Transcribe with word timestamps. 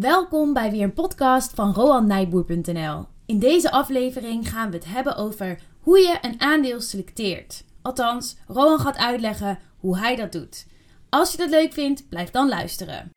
Welkom 0.00 0.52
bij 0.52 0.70
weer 0.70 0.82
een 0.82 0.92
podcast 0.92 1.54
van 1.54 1.74
RoanNijboer.nl. 1.74 3.06
In 3.26 3.38
deze 3.38 3.70
aflevering 3.70 4.48
gaan 4.48 4.70
we 4.70 4.76
het 4.76 4.86
hebben 4.86 5.16
over 5.16 5.60
hoe 5.80 5.98
je 5.98 6.18
een 6.20 6.40
aandeel 6.40 6.80
selecteert. 6.80 7.64
Althans, 7.82 8.36
Roan 8.46 8.78
gaat 8.78 8.96
uitleggen 8.96 9.58
hoe 9.78 9.98
hij 9.98 10.16
dat 10.16 10.32
doet. 10.32 10.66
Als 11.08 11.32
je 11.32 11.38
dat 11.38 11.50
leuk 11.50 11.72
vindt, 11.72 12.08
blijf 12.08 12.30
dan 12.30 12.48
luisteren. 12.48 13.12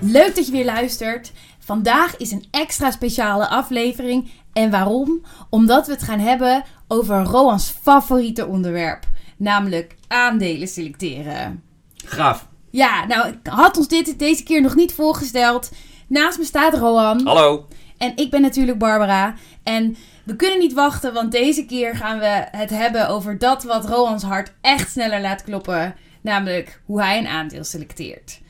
Leuk 0.00 0.34
dat 0.34 0.46
je 0.46 0.52
weer 0.52 0.64
luistert. 0.64 1.32
Vandaag 1.58 2.16
is 2.16 2.30
een 2.30 2.44
extra 2.50 2.90
speciale 2.90 3.48
aflevering. 3.48 4.30
En 4.54 4.70
waarom? 4.70 5.22
Omdat 5.50 5.86
we 5.86 5.92
het 5.92 6.02
gaan 6.02 6.18
hebben 6.18 6.64
over 6.88 7.22
Roans 7.22 7.74
favoriete 7.82 8.46
onderwerp. 8.46 9.06
Namelijk 9.36 9.96
aandelen 10.08 10.68
selecteren. 10.68 11.62
Gaaf. 12.04 12.48
Ja, 12.70 13.06
nou, 13.06 13.28
ik 13.28 13.38
had 13.42 13.76
ons 13.76 13.88
dit 13.88 14.18
deze 14.18 14.42
keer 14.42 14.60
nog 14.60 14.74
niet 14.74 14.94
voorgesteld. 14.94 15.70
Naast 16.08 16.38
me 16.38 16.44
staat 16.44 16.74
Roan. 16.74 17.26
Hallo. 17.26 17.66
En 17.98 18.12
ik 18.16 18.30
ben 18.30 18.40
natuurlijk 18.40 18.78
Barbara. 18.78 19.34
En 19.62 19.96
we 20.24 20.36
kunnen 20.36 20.58
niet 20.58 20.72
wachten, 20.72 21.12
want 21.12 21.32
deze 21.32 21.66
keer 21.66 21.96
gaan 21.96 22.18
we 22.18 22.46
het 22.50 22.70
hebben 22.70 23.08
over 23.08 23.38
dat 23.38 23.62
wat 23.62 23.88
Roans 23.88 24.22
hart 24.22 24.52
echt 24.60 24.90
sneller 24.90 25.20
laat 25.20 25.44
kloppen. 25.44 25.94
Namelijk 26.20 26.80
hoe 26.84 27.02
hij 27.02 27.18
een 27.18 27.26
aandeel 27.26 27.64
selecteert. 27.64 28.40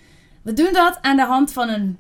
We 0.42 0.52
doen 0.52 0.73
dat 0.73 0.98
aan 1.00 1.16
de 1.16 1.24
hand 1.24 1.52
van 1.52 1.68
een 1.68 1.98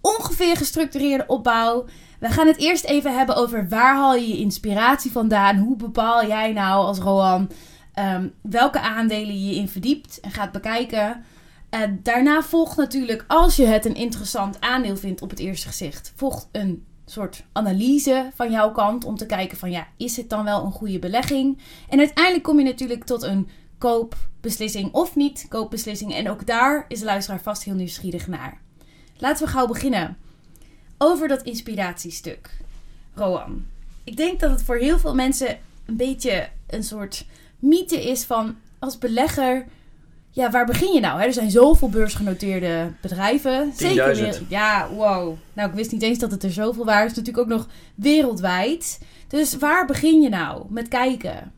ongeveer 0.00 0.56
gestructureerde 0.56 1.24
opbouw. 1.26 1.84
We 2.18 2.28
gaan 2.28 2.46
het 2.46 2.58
eerst 2.58 2.84
even 2.84 3.16
hebben 3.16 3.36
over 3.36 3.68
waar 3.68 3.96
haal 3.96 4.14
je 4.14 4.28
je 4.28 4.38
inspiratie 4.38 5.10
vandaan? 5.10 5.56
Hoe 5.56 5.76
bepaal 5.76 6.26
jij 6.26 6.52
nou 6.52 6.84
als 6.84 6.98
Roan 6.98 7.50
ehm, 7.94 8.28
welke 8.42 8.80
aandelen 8.80 9.46
je 9.46 9.54
in 9.54 9.68
verdiept 9.68 10.20
en 10.20 10.30
gaat 10.30 10.52
bekijken? 10.52 11.24
En 11.70 12.00
daarna 12.02 12.42
volgt 12.42 12.76
natuurlijk, 12.76 13.24
als 13.28 13.56
je 13.56 13.66
het 13.66 13.84
een 13.84 13.94
interessant 13.94 14.60
aandeel 14.60 14.96
vindt 14.96 15.22
op 15.22 15.30
het 15.30 15.38
eerste 15.38 15.66
gezicht, 15.66 16.12
volgt 16.16 16.48
een 16.52 16.86
soort 17.04 17.44
analyse 17.52 18.30
van 18.34 18.50
jouw 18.50 18.72
kant 18.72 19.04
om 19.04 19.16
te 19.16 19.26
kijken 19.26 19.58
van 19.58 19.70
ja, 19.70 19.86
is 19.96 20.16
het 20.16 20.30
dan 20.30 20.44
wel 20.44 20.64
een 20.64 20.72
goede 20.72 20.98
belegging? 20.98 21.58
En 21.88 21.98
uiteindelijk 21.98 22.44
kom 22.44 22.58
je 22.58 22.64
natuurlijk 22.64 23.04
tot 23.04 23.22
een 23.22 23.48
koopbeslissing 23.78 24.92
of 24.92 25.16
niet 25.16 25.46
koopbeslissing. 25.48 26.14
En 26.14 26.30
ook 26.30 26.46
daar 26.46 26.84
is 26.88 26.98
de 26.98 27.04
luisteraar 27.04 27.40
vast 27.40 27.64
heel 27.64 27.74
nieuwsgierig 27.74 28.26
naar. 28.26 28.60
Laten 29.16 29.46
we 29.46 29.52
gauw 29.52 29.66
beginnen. 29.66 30.16
Over 30.98 31.28
dat 31.28 31.42
inspiratiestuk. 31.42 32.50
Roan. 33.14 33.66
Ik 34.04 34.16
denk 34.16 34.40
dat 34.40 34.50
het 34.50 34.62
voor 34.62 34.76
heel 34.76 34.98
veel 34.98 35.14
mensen 35.14 35.58
een 35.86 35.96
beetje 35.96 36.48
een 36.66 36.82
soort 36.84 37.26
mythe 37.58 38.08
is 38.08 38.24
van 38.24 38.56
als 38.78 38.98
belegger. 38.98 39.66
Ja, 40.30 40.50
waar 40.50 40.66
begin 40.66 40.92
je 40.92 41.00
nou? 41.00 41.20
Hè? 41.20 41.26
Er 41.26 41.32
zijn 41.32 41.50
zoveel 41.50 41.88
beursgenoteerde 41.88 42.92
bedrijven. 43.00 43.72
Zeker 43.76 44.14
weer. 44.16 44.42
Ja, 44.48 44.88
wow. 44.88 45.36
Nou, 45.52 45.68
ik 45.68 45.74
wist 45.74 45.92
niet 45.92 46.02
eens 46.02 46.18
dat 46.18 46.30
het 46.30 46.42
er 46.42 46.52
zoveel 46.52 46.84
waren. 46.84 47.02
Het 47.02 47.10
is 47.10 47.16
natuurlijk 47.16 47.44
ook 47.44 47.58
nog 47.58 47.68
wereldwijd. 47.94 49.00
Dus 49.28 49.56
waar 49.56 49.86
begin 49.86 50.22
je 50.22 50.28
nou 50.28 50.64
met 50.68 50.88
kijken? 50.88 51.52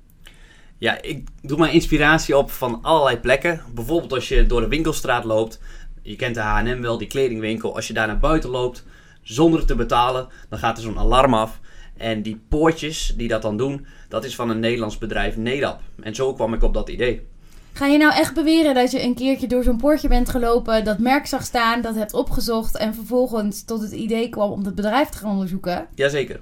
Ja, 0.78 1.02
ik 1.02 1.28
doe 1.42 1.58
mijn 1.58 1.72
inspiratie 1.72 2.36
op 2.36 2.50
van 2.50 2.78
allerlei 2.82 3.16
plekken. 3.16 3.60
Bijvoorbeeld 3.74 4.12
als 4.12 4.28
je 4.28 4.46
door 4.46 4.60
de 4.60 4.68
winkelstraat 4.68 5.24
loopt. 5.24 5.60
Je 6.02 6.16
kent 6.16 6.34
de 6.34 6.40
H&M 6.40 6.80
wel, 6.80 6.98
die 6.98 7.08
kledingwinkel. 7.08 7.74
Als 7.74 7.86
je 7.86 7.92
daar 7.92 8.06
naar 8.06 8.18
buiten 8.18 8.50
loopt 8.50 8.84
zonder 9.22 9.66
te 9.66 9.74
betalen, 9.74 10.28
dan 10.48 10.58
gaat 10.58 10.76
er 10.76 10.82
zo'n 10.82 10.98
alarm 10.98 11.34
af. 11.34 11.60
En 11.96 12.22
die 12.22 12.40
poortjes 12.48 13.14
die 13.16 13.28
dat 13.28 13.42
dan 13.42 13.56
doen, 13.56 13.86
dat 14.08 14.24
is 14.24 14.34
van 14.34 14.50
een 14.50 14.60
Nederlands 14.60 14.98
bedrijf, 14.98 15.36
Nedap. 15.36 15.80
En 16.02 16.14
zo 16.14 16.32
kwam 16.34 16.54
ik 16.54 16.62
op 16.62 16.74
dat 16.74 16.88
idee. 16.88 17.26
Ga 17.72 17.86
je 17.86 17.98
nou 17.98 18.12
echt 18.12 18.34
beweren 18.34 18.74
dat 18.74 18.90
je 18.90 19.02
een 19.02 19.14
keertje 19.14 19.46
door 19.46 19.62
zo'n 19.62 19.76
poortje 19.76 20.08
bent 20.08 20.28
gelopen, 20.28 20.84
dat 20.84 20.98
merk 20.98 21.26
zag 21.26 21.42
staan, 21.42 21.80
dat 21.80 21.94
hebt 21.94 22.14
opgezocht 22.14 22.76
en 22.76 22.94
vervolgens 22.94 23.64
tot 23.64 23.80
het 23.80 23.92
idee 23.92 24.28
kwam 24.28 24.50
om 24.50 24.64
het 24.64 24.74
bedrijf 24.74 25.08
te 25.08 25.18
gaan 25.18 25.30
onderzoeken? 25.30 25.86
Jazeker. 25.94 26.40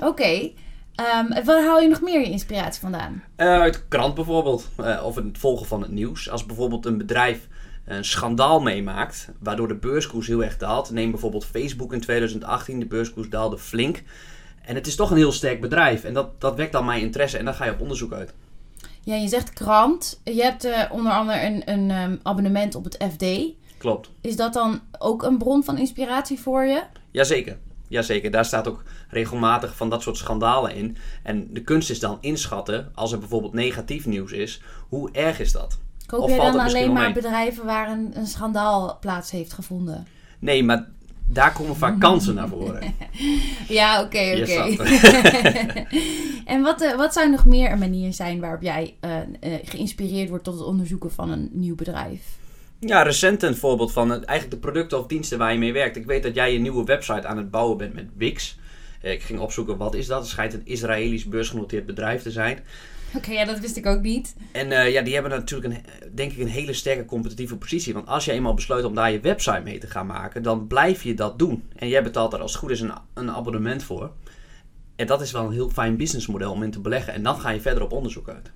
Oké. 0.00 0.08
Okay. 0.08 0.54
Um, 0.96 1.44
waar 1.44 1.64
haal 1.64 1.80
je 1.80 1.88
nog 1.88 2.00
meer 2.00 2.20
je 2.20 2.30
inspiratie 2.30 2.80
vandaan? 2.80 3.22
Uh, 3.36 3.46
uit 3.46 3.88
krant 3.88 4.14
bijvoorbeeld. 4.14 4.68
Uh, 4.80 5.02
of 5.04 5.14
het 5.14 5.38
volgen 5.38 5.66
van 5.66 5.82
het 5.82 5.90
nieuws. 5.90 6.30
Als 6.30 6.46
bijvoorbeeld 6.46 6.86
een 6.86 6.98
bedrijf 6.98 7.48
een 7.84 8.04
schandaal 8.04 8.60
meemaakt, 8.60 9.28
waardoor 9.38 9.68
de 9.68 9.74
beurskoers 9.74 10.26
heel 10.26 10.44
erg 10.44 10.56
daalt. 10.56 10.90
Neem 10.90 11.10
bijvoorbeeld 11.10 11.44
Facebook 11.44 11.92
in 11.92 12.00
2018, 12.00 12.78
de 12.78 12.86
beurskoers 12.86 13.28
daalde 13.28 13.58
flink. 13.58 14.02
En 14.62 14.74
het 14.74 14.86
is 14.86 14.96
toch 14.96 15.10
een 15.10 15.16
heel 15.16 15.32
sterk 15.32 15.60
bedrijf. 15.60 16.04
En 16.04 16.14
dat, 16.14 16.40
dat 16.40 16.56
wekt 16.56 16.72
dan 16.72 16.84
mijn 16.84 17.00
interesse 17.00 17.38
en 17.38 17.44
dan 17.44 17.54
ga 17.54 17.64
je 17.64 17.72
op 17.72 17.80
onderzoek 17.80 18.12
uit. 18.12 18.32
Ja, 19.04 19.14
je 19.14 19.28
zegt 19.28 19.52
krant. 19.52 20.20
Je 20.24 20.42
hebt 20.42 20.64
uh, 20.64 20.82
onder 20.90 21.12
andere 21.12 21.44
een, 21.44 21.62
een 21.70 21.90
um, 21.90 22.20
abonnement 22.22 22.74
op 22.74 22.84
het 22.84 23.04
FD. 23.12 23.26
Klopt. 23.78 24.10
Is 24.20 24.36
dat 24.36 24.52
dan 24.52 24.80
ook 24.98 25.22
een 25.22 25.38
bron 25.38 25.64
van 25.64 25.78
inspiratie 25.78 26.40
voor 26.40 26.64
je? 26.64 26.82
Jazeker. 27.10 27.58
Jazeker, 27.88 28.30
daar 28.30 28.44
staat 28.44 28.68
ook 28.68 28.82
regelmatig 29.08 29.76
van 29.76 29.90
dat 29.90 30.02
soort 30.02 30.16
schandalen 30.16 30.74
in. 30.74 30.96
En 31.22 31.52
de 31.52 31.62
kunst 31.62 31.90
is 31.90 32.00
dan 32.00 32.18
inschatten, 32.20 32.90
als 32.94 33.12
er 33.12 33.18
bijvoorbeeld 33.18 33.52
negatief 33.52 34.06
nieuws 34.06 34.32
is, 34.32 34.62
hoe 34.88 35.10
erg 35.12 35.40
is 35.40 35.52
dat? 35.52 35.78
Koop 36.10 36.28
je 36.28 36.36
dan 36.36 36.58
alleen 36.58 36.92
maar 36.92 37.12
bedrijven 37.12 37.64
waar 37.64 37.90
een, 37.90 38.10
een 38.14 38.26
schandaal 38.26 38.98
plaats 39.00 39.30
heeft 39.30 39.52
gevonden? 39.52 40.06
Nee, 40.38 40.64
maar 40.64 40.86
daar 41.26 41.52
komen 41.52 41.76
vaak 41.76 42.00
kansen 42.06 42.34
naar 42.34 42.48
voren. 42.48 42.94
ja, 43.68 44.02
oké, 44.02 44.38
oké. 44.40 44.82
en 46.52 46.62
wat, 46.62 46.82
uh, 46.82 46.96
wat 46.96 47.12
zou 47.12 47.30
nog 47.30 47.44
meer 47.44 47.72
een 47.72 47.78
manier 47.78 48.12
zijn 48.12 48.40
waarop 48.40 48.62
jij 48.62 48.94
uh, 49.04 49.10
uh, 49.16 49.54
geïnspireerd 49.64 50.28
wordt 50.28 50.44
tot 50.44 50.54
het 50.54 50.64
onderzoeken 50.64 51.12
van 51.12 51.30
een 51.30 51.48
nieuw 51.52 51.74
bedrijf? 51.74 52.20
Ja, 52.78 53.02
recent 53.02 53.42
een 53.42 53.56
voorbeeld 53.56 53.92
van 53.92 54.10
eigenlijk 54.10 54.50
de 54.50 54.68
producten 54.68 54.98
of 54.98 55.06
diensten 55.06 55.38
waar 55.38 55.52
je 55.52 55.58
mee 55.58 55.72
werkt. 55.72 55.96
Ik 55.96 56.06
weet 56.06 56.22
dat 56.22 56.34
jij 56.34 56.54
een 56.54 56.62
nieuwe 56.62 56.84
website 56.84 57.26
aan 57.26 57.36
het 57.36 57.50
bouwen 57.50 57.76
bent 57.76 57.94
met 57.94 58.08
Wix. 58.16 58.58
Ik 59.02 59.22
ging 59.22 59.40
opzoeken 59.40 59.76
wat 59.76 59.94
is 59.94 60.06
dat. 60.06 60.20
Het 60.20 60.28
schijnt 60.28 60.52
een 60.52 60.66
Israëlisch 60.66 61.24
beursgenoteerd 61.24 61.86
bedrijf 61.86 62.22
te 62.22 62.30
zijn. 62.30 62.58
Oké, 63.16 63.32
ja, 63.32 63.44
dat 63.44 63.58
wist 63.58 63.76
ik 63.76 63.86
ook 63.86 64.02
niet. 64.02 64.34
En 64.52 64.70
uh, 64.70 64.92
ja, 64.92 65.02
die 65.02 65.14
hebben 65.14 65.32
natuurlijk 65.32 65.74
een, 65.74 65.84
denk 66.14 66.32
ik 66.32 66.38
een 66.38 66.48
hele 66.48 66.72
sterke 66.72 67.04
competitieve 67.04 67.56
positie. 67.56 67.94
Want 67.94 68.06
als 68.06 68.24
je 68.24 68.32
eenmaal 68.32 68.54
besluit 68.54 68.84
om 68.84 68.94
daar 68.94 69.12
je 69.12 69.20
website 69.20 69.60
mee 69.64 69.78
te 69.78 69.86
gaan 69.86 70.06
maken, 70.06 70.42
dan 70.42 70.66
blijf 70.66 71.02
je 71.02 71.14
dat 71.14 71.38
doen. 71.38 71.68
En 71.76 71.88
jij 71.88 72.02
betaalt 72.02 72.32
er 72.32 72.40
als 72.40 72.52
het 72.52 72.60
goed 72.60 72.70
is 72.70 72.80
een, 72.80 72.92
een 73.14 73.30
abonnement 73.30 73.82
voor. 73.82 74.10
En 74.96 75.06
dat 75.06 75.20
is 75.20 75.32
wel 75.32 75.44
een 75.44 75.52
heel 75.52 75.70
fijn 75.70 75.96
businessmodel 75.96 76.52
om 76.52 76.62
in 76.62 76.70
te 76.70 76.80
beleggen. 76.80 77.12
En 77.12 77.22
dan 77.22 77.40
ga 77.40 77.50
je 77.50 77.60
verder 77.60 77.82
op 77.82 77.92
onderzoek 77.92 78.28
uit. 78.28 78.50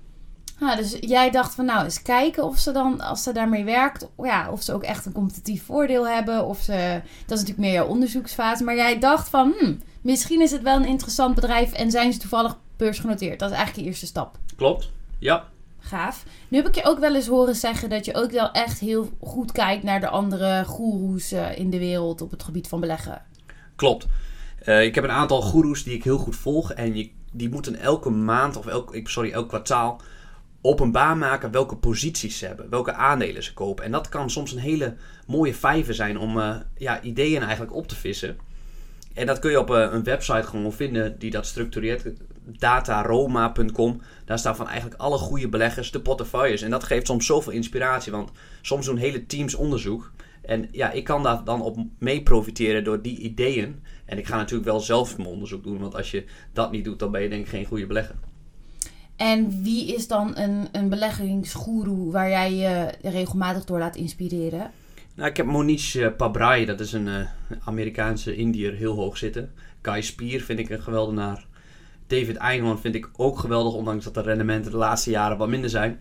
Ah, 0.59 0.77
dus 0.77 0.97
jij 0.99 1.31
dacht 1.31 1.55
van 1.55 1.65
nou 1.65 1.83
eens 1.83 2.01
kijken 2.01 2.43
of 2.43 2.57
ze 2.57 2.71
dan, 2.71 3.01
als 3.01 3.23
ze 3.23 3.31
daarmee 3.31 3.63
werkt, 3.63 4.07
ja, 4.17 4.51
of 4.51 4.61
ze 4.61 4.73
ook 4.73 4.83
echt 4.83 5.05
een 5.05 5.11
competitief 5.11 5.63
voordeel 5.63 6.07
hebben. 6.07 6.45
Of 6.45 6.59
ze, 6.59 7.01
dat 7.25 7.37
is 7.37 7.43
natuurlijk 7.43 7.57
meer 7.57 7.71
jouw 7.71 7.87
onderzoeksfase. 7.87 8.63
Maar 8.63 8.75
jij 8.75 8.99
dacht 8.99 9.29
van, 9.29 9.53
hmm, 9.59 9.81
misschien 10.01 10.41
is 10.41 10.51
het 10.51 10.61
wel 10.61 10.75
een 10.75 10.87
interessant 10.87 11.35
bedrijf 11.35 11.73
en 11.73 11.91
zijn 11.91 12.13
ze 12.13 12.19
toevallig 12.19 12.57
beursgenoteerd. 12.77 13.39
Dat 13.39 13.49
is 13.49 13.55
eigenlijk 13.55 13.85
de 13.85 13.91
eerste 13.91 14.05
stap. 14.05 14.37
Klopt, 14.55 14.91
ja. 15.19 15.49
Gaaf. 15.79 16.25
Nu 16.47 16.57
heb 16.57 16.67
ik 16.67 16.75
je 16.75 16.83
ook 16.83 16.99
wel 16.99 17.15
eens 17.15 17.27
horen 17.27 17.55
zeggen 17.55 17.89
dat 17.89 18.05
je 18.05 18.13
ook 18.13 18.31
wel 18.31 18.51
echt 18.51 18.79
heel 18.79 19.09
goed 19.21 19.51
kijkt 19.51 19.83
naar 19.83 19.99
de 19.99 20.09
andere 20.09 20.63
goeroes 20.65 21.33
uh, 21.33 21.57
in 21.57 21.69
de 21.69 21.77
wereld 21.77 22.21
op 22.21 22.31
het 22.31 22.43
gebied 22.43 22.67
van 22.67 22.79
beleggen. 22.79 23.21
Klopt. 23.75 24.07
Uh, 24.65 24.83
ik 24.83 24.95
heb 24.95 25.03
een 25.03 25.09
aantal 25.09 25.41
goeroes 25.41 25.83
die 25.83 25.93
ik 25.93 26.03
heel 26.03 26.17
goed 26.17 26.35
volg. 26.35 26.73
En 26.73 26.95
je, 26.95 27.09
die 27.31 27.49
moeten 27.49 27.75
elke 27.75 28.09
maand 28.09 28.57
of 28.57 28.67
elk, 28.67 28.99
sorry, 29.03 29.31
elk 29.31 29.47
kwartaal 29.47 30.01
openbaar 30.61 31.17
maken 31.17 31.51
welke 31.51 31.75
posities 31.75 32.37
ze 32.37 32.45
hebben, 32.45 32.69
welke 32.69 32.93
aandelen 32.93 33.43
ze 33.43 33.53
kopen. 33.53 33.83
En 33.83 33.91
dat 33.91 34.09
kan 34.09 34.29
soms 34.29 34.51
een 34.51 34.59
hele 34.59 34.95
mooie 35.27 35.53
vijver 35.53 35.93
zijn 35.93 36.17
om 36.19 36.37
uh, 36.37 36.55
ja, 36.77 37.01
ideeën 37.01 37.41
eigenlijk 37.41 37.73
op 37.73 37.87
te 37.87 37.95
vissen. 37.95 38.37
En 39.13 39.25
dat 39.25 39.39
kun 39.39 39.51
je 39.51 39.59
op 39.59 39.69
een 39.69 40.03
website 40.03 40.47
gewoon 40.47 40.73
vinden 40.73 41.19
die 41.19 41.31
dat 41.31 41.45
structureert 41.45 42.05
dataroma.com. 42.45 44.01
Daar 44.25 44.39
staan 44.39 44.55
van 44.55 44.67
eigenlijk 44.67 45.01
alle 45.01 45.17
goede 45.17 45.49
beleggers 45.49 45.91
de 45.91 46.01
portefeuilles. 46.01 46.61
En 46.61 46.69
dat 46.69 46.83
geeft 46.83 47.07
soms 47.07 47.25
zoveel 47.25 47.51
inspiratie, 47.51 48.11
want 48.11 48.31
soms 48.61 48.85
doen 48.85 48.97
hele 48.97 49.25
teams 49.25 49.55
onderzoek. 49.55 50.11
En 50.41 50.67
ja, 50.71 50.91
ik 50.91 51.03
kan 51.03 51.23
daar 51.23 51.43
dan 51.43 51.61
op 51.61 51.77
mee 51.99 52.23
profiteren 52.23 52.83
door 52.83 53.01
die 53.01 53.17
ideeën. 53.17 53.83
En 54.05 54.17
ik 54.17 54.27
ga 54.27 54.37
natuurlijk 54.37 54.69
wel 54.69 54.79
zelf 54.79 55.17
mijn 55.17 55.29
onderzoek 55.29 55.63
doen, 55.63 55.79
want 55.79 55.95
als 55.95 56.11
je 56.11 56.25
dat 56.53 56.71
niet 56.71 56.83
doet, 56.83 56.99
dan 56.99 57.11
ben 57.11 57.21
je 57.21 57.29
denk 57.29 57.43
ik 57.43 57.49
geen 57.49 57.65
goede 57.65 57.85
belegger. 57.85 58.15
En 59.15 59.63
wie 59.63 59.95
is 59.95 60.07
dan 60.07 60.37
een, 60.37 60.67
een 60.71 60.89
beleggingsgoeroe 60.89 62.11
waar 62.11 62.29
jij 62.29 62.53
je 62.53 62.93
regelmatig 63.01 63.65
door 63.65 63.79
laat 63.79 63.95
inspireren? 63.95 64.71
Nou, 65.15 65.29
ik 65.29 65.37
heb 65.37 65.45
Monish 65.45 65.95
uh, 65.95 66.07
Pabrai, 66.17 66.65
dat 66.65 66.79
is 66.79 66.93
een 66.93 67.07
uh, 67.07 67.27
Amerikaanse 67.63 68.35
Indiër, 68.35 68.73
heel 68.73 68.95
hoog 68.95 69.17
zitten. 69.17 69.51
Kai 69.81 70.01
Spier 70.01 70.41
vind 70.41 70.59
ik 70.59 70.69
een 70.69 70.81
geweldenaar. 70.81 71.45
David 72.07 72.35
Einhorn 72.35 72.79
vind 72.79 72.95
ik 72.95 73.09
ook 73.15 73.39
geweldig, 73.39 73.73
ondanks 73.73 74.03
dat 74.03 74.13
de 74.13 74.21
rendementen 74.21 74.71
de 74.71 74.77
laatste 74.77 75.09
jaren 75.09 75.37
wat 75.37 75.47
minder 75.47 75.69
zijn. 75.69 75.99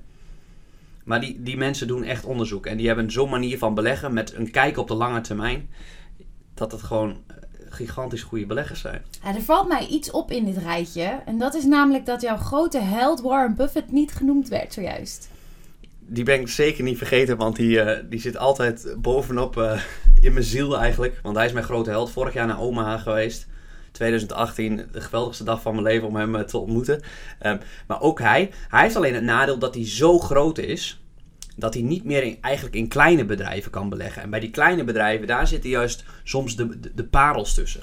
Maar 1.04 1.20
die, 1.20 1.42
die 1.42 1.56
mensen 1.56 1.86
doen 1.86 2.02
echt 2.02 2.24
onderzoek. 2.24 2.66
En 2.66 2.76
die 2.76 2.86
hebben 2.86 3.10
zo'n 3.10 3.30
manier 3.30 3.58
van 3.58 3.74
beleggen 3.74 4.12
met 4.12 4.34
een 4.34 4.50
kijk 4.50 4.78
op 4.78 4.88
de 4.88 4.94
lange 4.94 5.20
termijn. 5.20 5.68
Dat 6.54 6.72
het 6.72 6.82
gewoon 6.82 7.10
eh, 7.26 7.36
gigantisch 7.68 8.22
goede 8.22 8.46
beleggers 8.46 8.80
zijn. 8.80 9.02
Ja, 9.22 9.34
er 9.34 9.42
valt 9.42 9.68
mij 9.68 9.86
iets 9.86 10.10
op 10.10 10.30
in 10.30 10.44
dit 10.44 10.56
rijtje. 10.56 11.20
En 11.26 11.38
dat 11.38 11.54
is 11.54 11.64
namelijk 11.64 12.06
dat 12.06 12.20
jouw 12.20 12.36
grote 12.36 12.78
held 12.78 13.20
Warren 13.20 13.54
Buffett 13.56 13.92
niet 13.92 14.12
genoemd 14.12 14.48
werd 14.48 14.72
zojuist. 14.72 15.28
Die 16.06 16.24
ben 16.24 16.40
ik 16.40 16.48
zeker 16.48 16.84
niet 16.84 16.98
vergeten, 16.98 17.36
want 17.36 17.56
die, 17.56 17.80
eh, 17.80 18.04
die 18.10 18.20
zit 18.20 18.36
altijd 18.36 18.94
bovenop 18.98 19.56
eh, 19.56 19.80
in 20.20 20.32
mijn 20.32 20.44
ziel 20.44 20.78
eigenlijk. 20.78 21.20
Want 21.22 21.36
hij 21.36 21.46
is 21.46 21.52
mijn 21.52 21.64
grote 21.64 21.90
held. 21.90 22.10
Vorig 22.10 22.34
jaar 22.34 22.46
naar 22.46 22.60
Omaha 22.60 22.98
geweest. 22.98 23.46
2018, 23.94 24.88
de 24.92 25.00
geweldigste 25.00 25.44
dag 25.44 25.62
van 25.62 25.72
mijn 25.72 25.86
leven 25.86 26.08
om 26.08 26.16
hem 26.16 26.34
eh, 26.36 26.42
te 26.42 26.58
ontmoeten. 26.58 27.02
Ehm, 27.38 27.58
maar 27.86 28.00
ook 28.00 28.18
hij, 28.18 28.50
hij 28.68 28.82
heeft 28.82 28.96
alleen 28.96 29.14
het 29.14 29.22
nadeel 29.22 29.58
dat 29.58 29.74
hij 29.74 29.88
zo 29.88 30.18
groot 30.18 30.58
is 30.58 31.02
dat 31.56 31.74
hij 31.74 31.82
niet 31.82 32.04
meer 32.04 32.22
in, 32.22 32.38
eigenlijk 32.40 32.76
in 32.76 32.88
kleine 32.88 33.24
bedrijven 33.24 33.70
kan 33.70 33.88
beleggen. 33.88 34.22
En 34.22 34.30
bij 34.30 34.40
die 34.40 34.50
kleine 34.50 34.84
bedrijven, 34.84 35.26
daar 35.26 35.46
zitten 35.46 35.70
juist 35.70 36.04
soms 36.24 36.56
de, 36.56 36.80
de, 36.94 37.04
parels 37.04 37.54
tussen. 37.54 37.82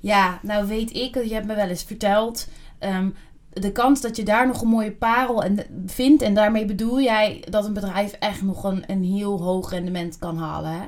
Ja, 0.00 0.38
nou 0.42 0.66
weet 0.66 0.96
ik, 0.96 1.14
je 1.14 1.34
hebt 1.34 1.46
me 1.46 1.54
wel 1.54 1.68
eens 1.68 1.84
verteld. 1.84 2.48
ehm, 2.78 3.08
de 3.52 3.72
kans 3.72 4.00
dat 4.00 4.16
je 4.16 4.22
daar 4.22 4.46
nog 4.46 4.62
een 4.62 4.68
mooie 4.68 4.92
parel 4.92 5.42
en, 5.42 5.58
vindt. 5.86 6.22
En 6.22 6.34
daarmee 6.34 6.64
bedoel 6.64 7.00
jij 7.00 7.44
dat 7.50 7.64
een 7.64 7.72
bedrijf 7.72 8.12
echt 8.12 8.42
nog 8.42 8.64
een, 8.64 8.84
een 8.86 9.04
heel 9.04 9.42
hoog 9.42 9.70
rendement 9.70 10.18
kan 10.18 10.36
halen. 10.36 10.70
Hè? 10.70 10.86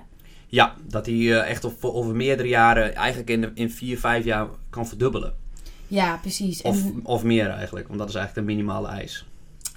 Ja, 0.52 0.74
dat 0.88 1.06
hij 1.06 1.14
eh, 1.14 1.50
echt 1.50 1.64
over, 1.64 1.92
over 1.92 2.14
meerdere 2.14 2.48
jaren, 2.48 2.94
eigenlijk 2.94 3.30
in, 3.30 3.40
de- 3.40 3.50
in 3.54 3.70
vier, 3.70 3.98
vijf 3.98 4.24
jaar 4.24 4.46
kan 4.70 4.86
verdubbelen. 4.88 5.34
Ja, 5.86 6.16
precies. 6.16 6.62
En, 6.62 6.70
Of, 6.70 6.82
of 7.02 7.22
meer 7.22 7.50
eigenlijk, 7.50 7.86
want 7.86 7.98
dat 7.98 8.08
is 8.08 8.14
eigenlijk 8.14 8.46
de 8.46 8.54
minimale 8.54 8.88
eis. 8.88 9.24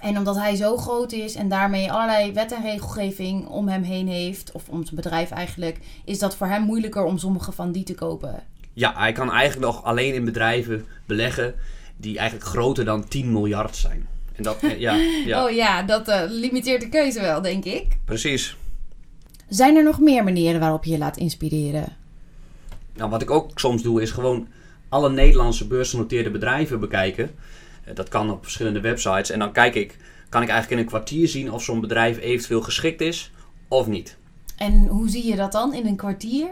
en 0.00 0.18
omdat 0.18 0.36
hij 0.36 0.54
zo 0.56 0.76
groot 0.76 1.12
is 1.12 1.34
en 1.34 1.48
daarmee 1.48 1.92
allerlei 1.92 2.32
wet 2.32 2.52
en 2.52 2.62
regelgeving 2.62 3.46
om 3.46 3.68
hem 3.68 3.82
heen 3.82 4.08
heeft, 4.08 4.52
of 4.52 4.68
om 4.68 4.82
zijn 4.84 4.96
bedrijf 4.96 5.30
eigenlijk, 5.30 5.78
is 6.04 6.18
dat 6.18 6.36
voor 6.36 6.46
hem 6.46 6.62
moeilijker 6.62 7.04
om 7.04 7.18
sommige 7.18 7.52
van 7.52 7.72
die 7.72 7.84
te 7.84 7.94
kopen. 7.94 8.42
Ja, 8.72 8.92
hij 8.96 9.12
kan 9.12 9.32
eigenlijk 9.32 9.72
nog 9.72 9.84
alleen 9.84 10.14
in 10.14 10.24
bedrijven 10.24 10.86
beleggen 11.06 11.54
die 11.96 12.18
eigenlijk 12.18 12.48
groter 12.48 12.84
dan 12.84 13.08
10 13.08 13.32
miljard 13.32 13.76
zijn. 13.76 14.08
En 14.32 14.42
dat, 14.42 14.62
eh, 14.62 14.78
ja, 14.80 14.94
ja 15.26 15.44
Oh 15.44 15.50
ja, 15.50 15.82
dat 15.82 16.08
eh, 16.08 16.20
limiteert 16.28 16.80
de 16.80 16.88
keuze 16.88 17.20
wel, 17.20 17.42
denk 17.42 17.64
ik. 17.64 17.96
precies. 18.04 18.56
Zijn 19.48 19.76
er 19.76 19.84
nog 19.84 20.00
meer 20.00 20.24
manieren 20.24 20.60
waarop 20.60 20.84
je 20.84 20.90
je 20.90 20.98
laat 20.98 21.16
inspireren? 21.16 21.96
Nou, 22.94 23.10
wat 23.10 23.22
ik 23.22 23.30
ook 23.30 23.50
soms 23.54 23.82
doe, 23.82 24.02
is 24.02 24.10
gewoon 24.10 24.48
alle 24.88 25.10
Nederlandse 25.10 25.66
beursgenoteerde 25.66 26.30
bedrijven 26.30 26.80
bekijken. 26.80 27.30
Eh, 27.84 27.94
Dat 27.94 28.08
kan 28.08 28.30
op 28.30 28.42
verschillende 28.42 28.80
websites. 28.80 29.30
En 29.30 29.38
dan 29.38 29.52
kijk 29.52 29.74
ik, 29.74 29.96
kan 30.28 30.42
ik 30.42 30.48
eigenlijk 30.48 30.70
in 30.70 30.86
een 30.86 30.92
kwartier 30.92 31.28
zien 31.28 31.52
of 31.52 31.62
zo'n 31.62 31.80
bedrijf 31.80 32.18
eventueel 32.18 32.62
geschikt 32.62 33.00
is 33.00 33.30
of 33.68 33.86
niet. 33.86 34.16
En 34.56 34.86
hoe 34.86 35.08
zie 35.08 35.26
je 35.26 35.36
dat 35.36 35.52
dan 35.52 35.74
in 35.74 35.86
een 35.86 35.96
kwartier? 35.96 36.48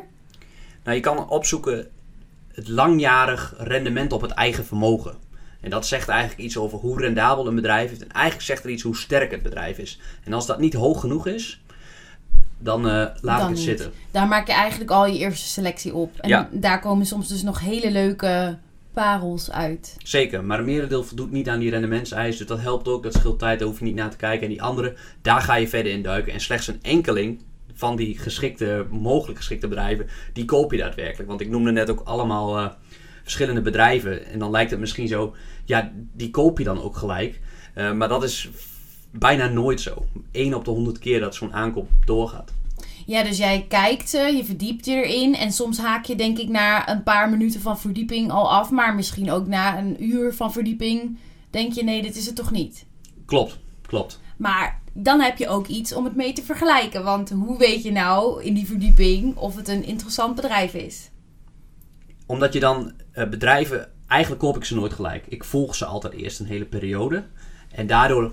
Nou, 0.85 0.96
je 0.96 1.02
kan 1.02 1.29
opzoeken 1.29 1.88
het 2.52 2.69
langjarig 2.69 3.55
rendement 3.58 4.12
op 4.12 4.20
het 4.20 4.31
eigen 4.31 4.64
vermogen. 4.64 5.17
En 5.61 5.70
dat 5.70 5.87
zegt 5.87 6.08
eigenlijk 6.08 6.41
iets 6.41 6.56
over 6.56 6.79
hoe 6.79 7.00
rendabel 7.00 7.46
een 7.46 7.55
bedrijf 7.55 7.93
is. 7.93 7.99
En 7.99 8.11
eigenlijk 8.12 8.44
zegt 8.46 8.64
er 8.64 8.70
iets 8.70 8.82
hoe 8.82 8.96
sterk 8.96 9.31
het 9.31 9.43
bedrijf 9.43 9.79
is. 9.79 10.00
En 10.25 10.32
als 10.32 10.46
dat 10.46 10.58
niet 10.58 10.75
hoog 10.75 11.00
genoeg 11.00 11.26
is, 11.26 11.62
dan 12.64 12.81
eh, 12.88 12.93
laat 12.93 13.20
Dan 13.22 13.34
ik 13.34 13.40
het 13.40 13.49
niet. 13.50 13.58
zitten. 13.58 13.93
Daar 14.11 14.28
maak 14.28 14.46
je 14.46 14.52
eigenlijk 14.52 14.90
al 14.90 15.06
je 15.06 15.19
eerste 15.19 15.46
selectie 15.49 15.94
op. 15.94 16.19
En 16.19 16.28
Ja. 16.28 16.49
daar 16.52 16.81
komen 16.81 17.06
soms 17.06 17.28
dus 17.28 17.43
nog 17.43 17.61
hele 17.61 17.90
leuke 17.90 18.58
parels 18.93 19.50
uit. 19.50 19.96
Zeker, 20.02 20.44
maar 20.44 20.58
een 20.58 20.64
merendeel 20.64 21.05
voldoet 21.05 21.31
niet 21.31 21.49
aan 21.49 21.58
die 21.58 21.70
rendementseisen. 21.70 22.38
Dus 22.46 22.56
dat 22.56 22.64
helpt 22.64 22.88
ook, 22.88 23.02
dat 23.02 23.14
scheelt 23.14 23.38
tijd, 23.38 23.58
daar 23.58 23.69
hoef 23.69 23.78
je 23.78 23.84
niet 23.84 23.94
naar 23.94 24.11
te 24.11 24.16
kijken. 24.16 24.43
En 24.43 24.49
die 24.52 24.62
andere, 24.62 24.94
daar 25.22 25.40
ga 25.40 25.55
je 25.56 25.69
verder 25.69 25.93
in 25.93 26.02
duiken. 26.02 26.32
En 26.32 26.40
slechts 26.40 26.66
een 26.69 26.78
enkeling 26.82 27.43
van 27.75 27.96
die 27.96 28.19
geschikte, 28.19 28.87
mogelijk 28.90 29.38
geschikte 29.38 29.69
bedrijven, 29.69 30.06
die 30.32 30.44
koop 30.44 30.72
je 30.72 30.78
daadwerkelijk. 30.78 31.28
Want 31.28 31.40
ik 31.40 31.49
noemde 31.49 31.72
net 31.72 31.90
ook 31.90 32.00
allemaal 32.05 32.58
eh, 32.58 32.67
verschillende 33.22 33.60
bedrijven. 33.60 34.26
En 34.26 34.38
dan 34.38 34.50
lijkt 34.50 34.70
het 34.70 34.81
misschien 34.81 35.08
zo, 35.08 35.34
ja, 35.64 35.93
die 36.12 36.31
koop 36.31 36.58
je 36.58 36.64
dan 36.64 36.82
ook 36.82 36.96
gelijk. 36.96 37.40
Eh, 37.75 37.93
maar 37.93 38.08
dat 38.08 38.22
is 38.22 38.49
bijna 39.19 39.49
nooit 39.49 39.81
zo. 39.81 40.06
1 40.31 40.55
op 40.55 40.64
de 40.64 40.70
100 40.70 40.99
keer 40.99 41.20
dat 41.20 41.34
zo'n 41.34 41.52
aankoop 41.52 41.88
doorgaat. 42.05 42.52
Ja, 43.06 43.22
dus 43.22 43.38
jij 43.38 43.66
kijkt 43.69 44.08
ze, 44.08 44.19
je 44.19 44.44
verdiept 44.44 44.87
je 44.87 44.93
erin. 44.93 45.34
En 45.34 45.52
soms 45.52 45.78
haak 45.78 46.05
je 46.05 46.16
denk 46.16 46.38
ik 46.38 46.49
na 46.49 46.88
een 46.88 47.02
paar 47.02 47.31
minuten 47.31 47.61
van 47.61 47.78
verdieping 47.78 48.31
al 48.31 48.50
af. 48.50 48.70
Maar 48.70 48.94
misschien 48.94 49.31
ook 49.31 49.46
na 49.46 49.78
een 49.78 50.05
uur 50.05 50.34
van 50.34 50.52
verdieping 50.52 51.19
denk 51.50 51.72
je 51.72 51.84
nee, 51.84 52.02
dit 52.02 52.16
is 52.16 52.26
het 52.26 52.37
toch 52.37 52.50
niet. 52.50 52.84
Klopt, 53.26 53.58
klopt. 53.87 54.20
Maar 54.37 54.81
dan 54.93 55.20
heb 55.20 55.38
je 55.38 55.49
ook 55.49 55.67
iets 55.67 55.94
om 55.94 56.05
het 56.05 56.14
mee 56.14 56.32
te 56.32 56.43
vergelijken. 56.43 57.05
Want 57.05 57.31
hoe 57.31 57.58
weet 57.58 57.82
je 57.82 57.93
nou 57.93 58.43
in 58.43 58.55
die 58.55 58.67
verdieping 58.67 59.37
of 59.37 59.56
het 59.56 59.69
een 59.69 59.84
interessant 59.84 60.34
bedrijf 60.34 60.75
is? 60.75 61.10
Omdat 62.26 62.52
je 62.52 62.60
dan 62.60 62.93
eh, 63.12 63.28
bedrijven, 63.28 63.90
eigenlijk 64.06 64.43
koop 64.43 64.56
ik 64.56 64.64
ze 64.64 64.75
nooit 64.75 64.93
gelijk. 64.93 65.26
Ik 65.28 65.44
volg 65.44 65.75
ze 65.75 65.84
altijd 65.84 66.12
eerst 66.12 66.40
een 66.40 66.46
hele 66.46 66.64
periode. 66.64 67.25
En 67.70 67.87
daardoor 67.87 68.32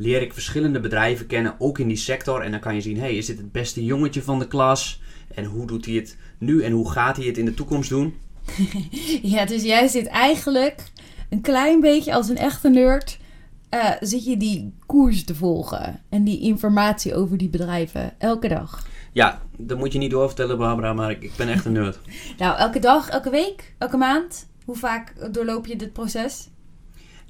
leer 0.00 0.22
ik 0.22 0.32
verschillende 0.32 0.80
bedrijven 0.80 1.26
kennen, 1.26 1.54
ook 1.58 1.78
in 1.78 1.88
die 1.88 1.96
sector. 1.96 2.40
En 2.42 2.50
dan 2.50 2.60
kan 2.60 2.74
je 2.74 2.80
zien, 2.80 2.98
hey, 2.98 3.14
is 3.16 3.26
dit 3.26 3.36
het 3.36 3.52
beste 3.52 3.84
jongetje 3.84 4.22
van 4.22 4.38
de 4.38 4.46
klas? 4.46 5.00
En 5.34 5.44
hoe 5.44 5.66
doet 5.66 5.84
hij 5.86 5.94
het 5.94 6.16
nu 6.38 6.62
en 6.62 6.72
hoe 6.72 6.90
gaat 6.90 7.16
hij 7.16 7.26
het 7.26 7.38
in 7.38 7.44
de 7.44 7.54
toekomst 7.54 7.88
doen? 7.88 8.14
Ja, 9.22 9.44
dus 9.44 9.62
jij 9.62 9.88
zit 9.88 10.06
eigenlijk 10.06 10.82
een 11.30 11.40
klein 11.40 11.80
beetje 11.80 12.14
als 12.14 12.28
een 12.28 12.36
echte 12.36 12.68
nerd. 12.68 13.18
eh, 13.68 13.90
zit 14.00 14.24
je 14.24 14.36
die 14.36 14.72
koers 14.86 15.24
te 15.24 15.34
volgen 15.34 16.00
en 16.08 16.24
die 16.24 16.40
informatie 16.40 17.14
over 17.14 17.36
die 17.36 17.48
bedrijven 17.48 18.12
elke 18.18 18.48
dag? 18.48 18.86
Ja, 19.12 19.42
dat 19.56 19.78
moet 19.78 19.92
je 19.92 19.98
niet 19.98 20.10
doorvertellen, 20.10 20.58
Barbara, 20.58 20.92
maar 20.92 21.10
ik, 21.10 21.22
ik 21.22 21.32
ben 21.36 21.48
echt 21.48 21.64
een 21.64 21.72
nerd. 21.72 21.98
Nou, 22.38 22.58
elke 22.58 22.78
dag, 22.78 23.08
elke 23.08 23.30
week, 23.30 23.74
elke 23.78 23.96
maand? 23.96 24.48
Hoe 24.64 24.76
vaak 24.76 25.32
doorloop 25.34 25.66
je 25.66 25.76
dit 25.76 25.92
proces? 25.92 26.48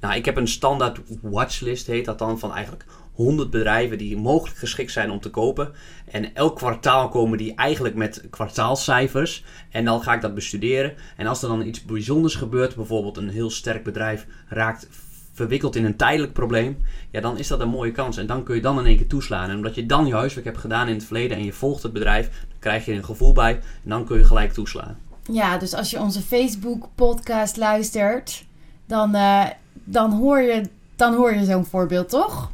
Nou, 0.00 0.14
ik 0.14 0.24
heb 0.24 0.36
een 0.36 0.48
standaard 0.48 1.00
watchlist, 1.22 1.86
heet 1.86 2.04
dat 2.04 2.18
dan, 2.18 2.38
van 2.38 2.54
eigenlijk 2.54 2.84
100 3.12 3.50
bedrijven 3.50 3.98
die 3.98 4.16
mogelijk 4.16 4.58
geschikt 4.58 4.92
zijn 4.92 5.10
om 5.10 5.20
te 5.20 5.30
kopen. 5.30 5.72
En 6.10 6.34
elk 6.34 6.56
kwartaal 6.56 7.08
komen 7.08 7.38
die 7.38 7.54
eigenlijk 7.54 7.94
met 7.94 8.24
kwartaalcijfers. 8.30 9.44
En 9.70 9.84
dan 9.84 10.02
ga 10.02 10.14
ik 10.14 10.20
dat 10.20 10.34
bestuderen. 10.34 10.94
En 11.16 11.26
als 11.26 11.42
er 11.42 11.48
dan 11.48 11.66
iets 11.66 11.84
bijzonders 11.84 12.34
gebeurt, 12.34 12.74
bijvoorbeeld 12.74 13.16
een 13.16 13.28
heel 13.28 13.50
sterk 13.50 13.84
bedrijf 13.84 14.26
raakt 14.48 14.88
verwikkeld 15.32 15.76
in 15.76 15.84
een 15.84 15.96
tijdelijk 15.96 16.32
probleem, 16.32 16.76
ja, 17.10 17.20
dan 17.20 17.38
is 17.38 17.48
dat 17.48 17.60
een 17.60 17.68
mooie 17.68 17.92
kans. 17.92 18.16
En 18.16 18.26
dan 18.26 18.42
kun 18.42 18.54
je 18.54 18.60
dan 18.60 18.78
in 18.78 18.86
één 18.86 18.96
keer 18.96 19.06
toeslaan. 19.06 19.50
En 19.50 19.56
omdat 19.56 19.74
je 19.74 19.86
dan 19.86 20.06
je 20.06 20.14
huiswerk 20.14 20.46
hebt 20.46 20.58
gedaan 20.58 20.88
in 20.88 20.94
het 20.94 21.04
verleden 21.04 21.36
en 21.36 21.44
je 21.44 21.52
volgt 21.52 21.82
het 21.82 21.92
bedrijf, 21.92 22.26
dan 22.48 22.58
krijg 22.58 22.84
je 22.84 22.92
een 22.92 23.04
gevoel 23.04 23.32
bij 23.32 23.52
en 23.54 23.90
dan 23.90 24.04
kun 24.04 24.18
je 24.18 24.24
gelijk 24.24 24.52
toeslaan. 24.52 24.98
Ja, 25.32 25.58
dus 25.58 25.74
als 25.74 25.90
je 25.90 26.00
onze 26.00 26.20
Facebook-podcast 26.20 27.56
luistert, 27.56 28.44
dan, 28.90 29.14
eh, 29.14 29.46
dan 29.72 30.12
hoor 30.12 30.40
je, 30.40 30.62
dan 30.96 31.14
hoor 31.14 31.34
je 31.34 31.44
zo'n 31.44 31.64
voorbeeld, 31.64 32.08
toch? 32.08 32.50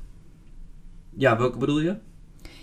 Ja, 1.16 1.38
welke 1.38 1.58
bedoel 1.58 1.80
je? 1.80 1.96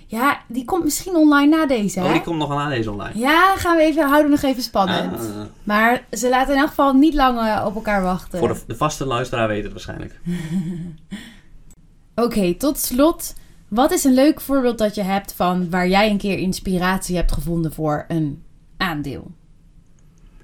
Ja, 0.08 0.42
die 0.48 0.66
komt 0.66 0.84
misschien 0.84 1.16
online 1.16 1.58
na 1.58 1.66
deze, 1.66 2.00
hè? 2.00 2.06
Oh, 2.06 2.12
die 2.12 2.22
komt 2.22 2.38
nog 2.38 2.48
wel 2.48 2.60
aan 2.60 2.70
deze 2.70 2.92
online. 2.92 3.20
Ja, 3.20 3.56
gaan 3.56 3.78
we 3.78 3.84
even, 3.84 4.04
houden 4.04 4.26
we 4.26 4.36
nog 4.42 4.52
even 4.52 4.64
spannend. 4.64 5.20
Ah. 5.20 5.42
Maar 5.64 6.06
ze 6.12 6.30
laten 6.30 6.54
in 6.54 6.60
elk 6.60 6.70
geval 6.70 6.94
niet 6.94 7.14
lang 7.14 7.40
eh, 7.40 7.64
op 7.66 7.76
elkaar 7.76 8.02
wachten. 8.02 8.40
Voor 8.40 8.48
de, 8.48 8.60
de 8.68 8.76
vaste 8.76 9.06
luisteraar 9.06 9.48
weet 9.48 9.64
het 9.64 9.72
waarschijnlijk. 9.72 10.20
Oké, 12.16 12.54
tot 12.54 12.78
slot. 12.78 13.34
Wat 13.68 13.92
is 13.92 14.04
een 14.04 14.14
leuk 14.14 14.42
voorbeeld 14.42 14.78
dat 14.78 14.96
je 14.96 15.02
hebt 15.02 15.34
van 15.34 15.70
waar 15.70 15.88
jij 15.88 16.10
een 16.10 16.18
keer 16.18 16.38
inspiratie 16.38 17.16
hebt 17.16 17.32
gevonden 17.32 17.74
voor 17.74 18.06
een 18.08 18.44
aandeel? 18.78 19.32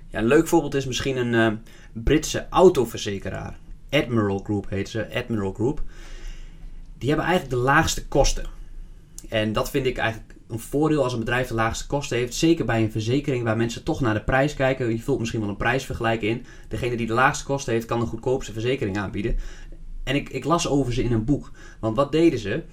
Ja, 0.07 0.19
een 0.19 0.27
leuk 0.27 0.48
voorbeeld 0.48 0.75
is 0.75 0.86
misschien 0.86 1.17
een 1.17 1.33
eh, 1.33 1.57
Britse 1.93 2.48
autoverzekeraar. 2.50 3.58
Admiral 3.89 4.39
Group 4.39 4.69
heet 4.69 4.89
ze, 4.89 5.13
Admiral 5.13 5.53
Group. 5.53 5.81
Die 6.98 7.08
hebben 7.08 7.27
eigenlijk 7.27 7.55
de 7.55 7.63
laagste 7.65 8.08
kosten. 8.08 8.46
En 9.29 9.53
dat 9.53 9.69
vind 9.69 9.86
ik 9.86 9.98
eigenlijk 9.98 10.36
een 10.48 10.60
voordeel 10.60 11.03
als 11.03 11.13
een 11.13 11.19
bedrijf 11.19 11.48
de 11.48 11.53
laagste 11.53 11.88
kosten 11.88 12.17
heeft. 12.17 12.34
Zeker 12.34 12.65
bij 12.65 12.84
een 12.84 12.91
verzekering 12.91 13.43
waar 13.43 13.58
mensen 13.58 13.84
toch 13.84 14.01
naar 14.01 14.13
de 14.13 14.24
prijs 14.24 14.53
kijken. 14.53 14.89
Je 14.89 15.00
vult 15.00 15.19
misschien 15.19 15.39
wel 15.39 15.50
een 15.50 15.58
prijsvergelijk 15.58 16.22
in. 16.22 16.46
Degene 16.67 16.96
die 16.96 17.08
de 17.08 17.13
laagste 17.13 17.46
kosten 17.46 17.74
heeft, 17.74 17.86
kan 17.86 18.00
de 18.00 18.05
goedkoopste 18.05 18.53
verzekering 18.53 18.98
aanbieden. 18.98 19.36
En 20.03 20.15
ik, 20.15 20.29
ik 20.29 20.43
las 20.43 20.67
over 20.67 20.93
ze 20.93 21.03
in 21.03 21.12
een 21.12 21.25
boek. 21.25 21.51
Want 21.79 21.96
wat 21.96 22.12
deden 22.12 22.39
ze? 22.39 22.63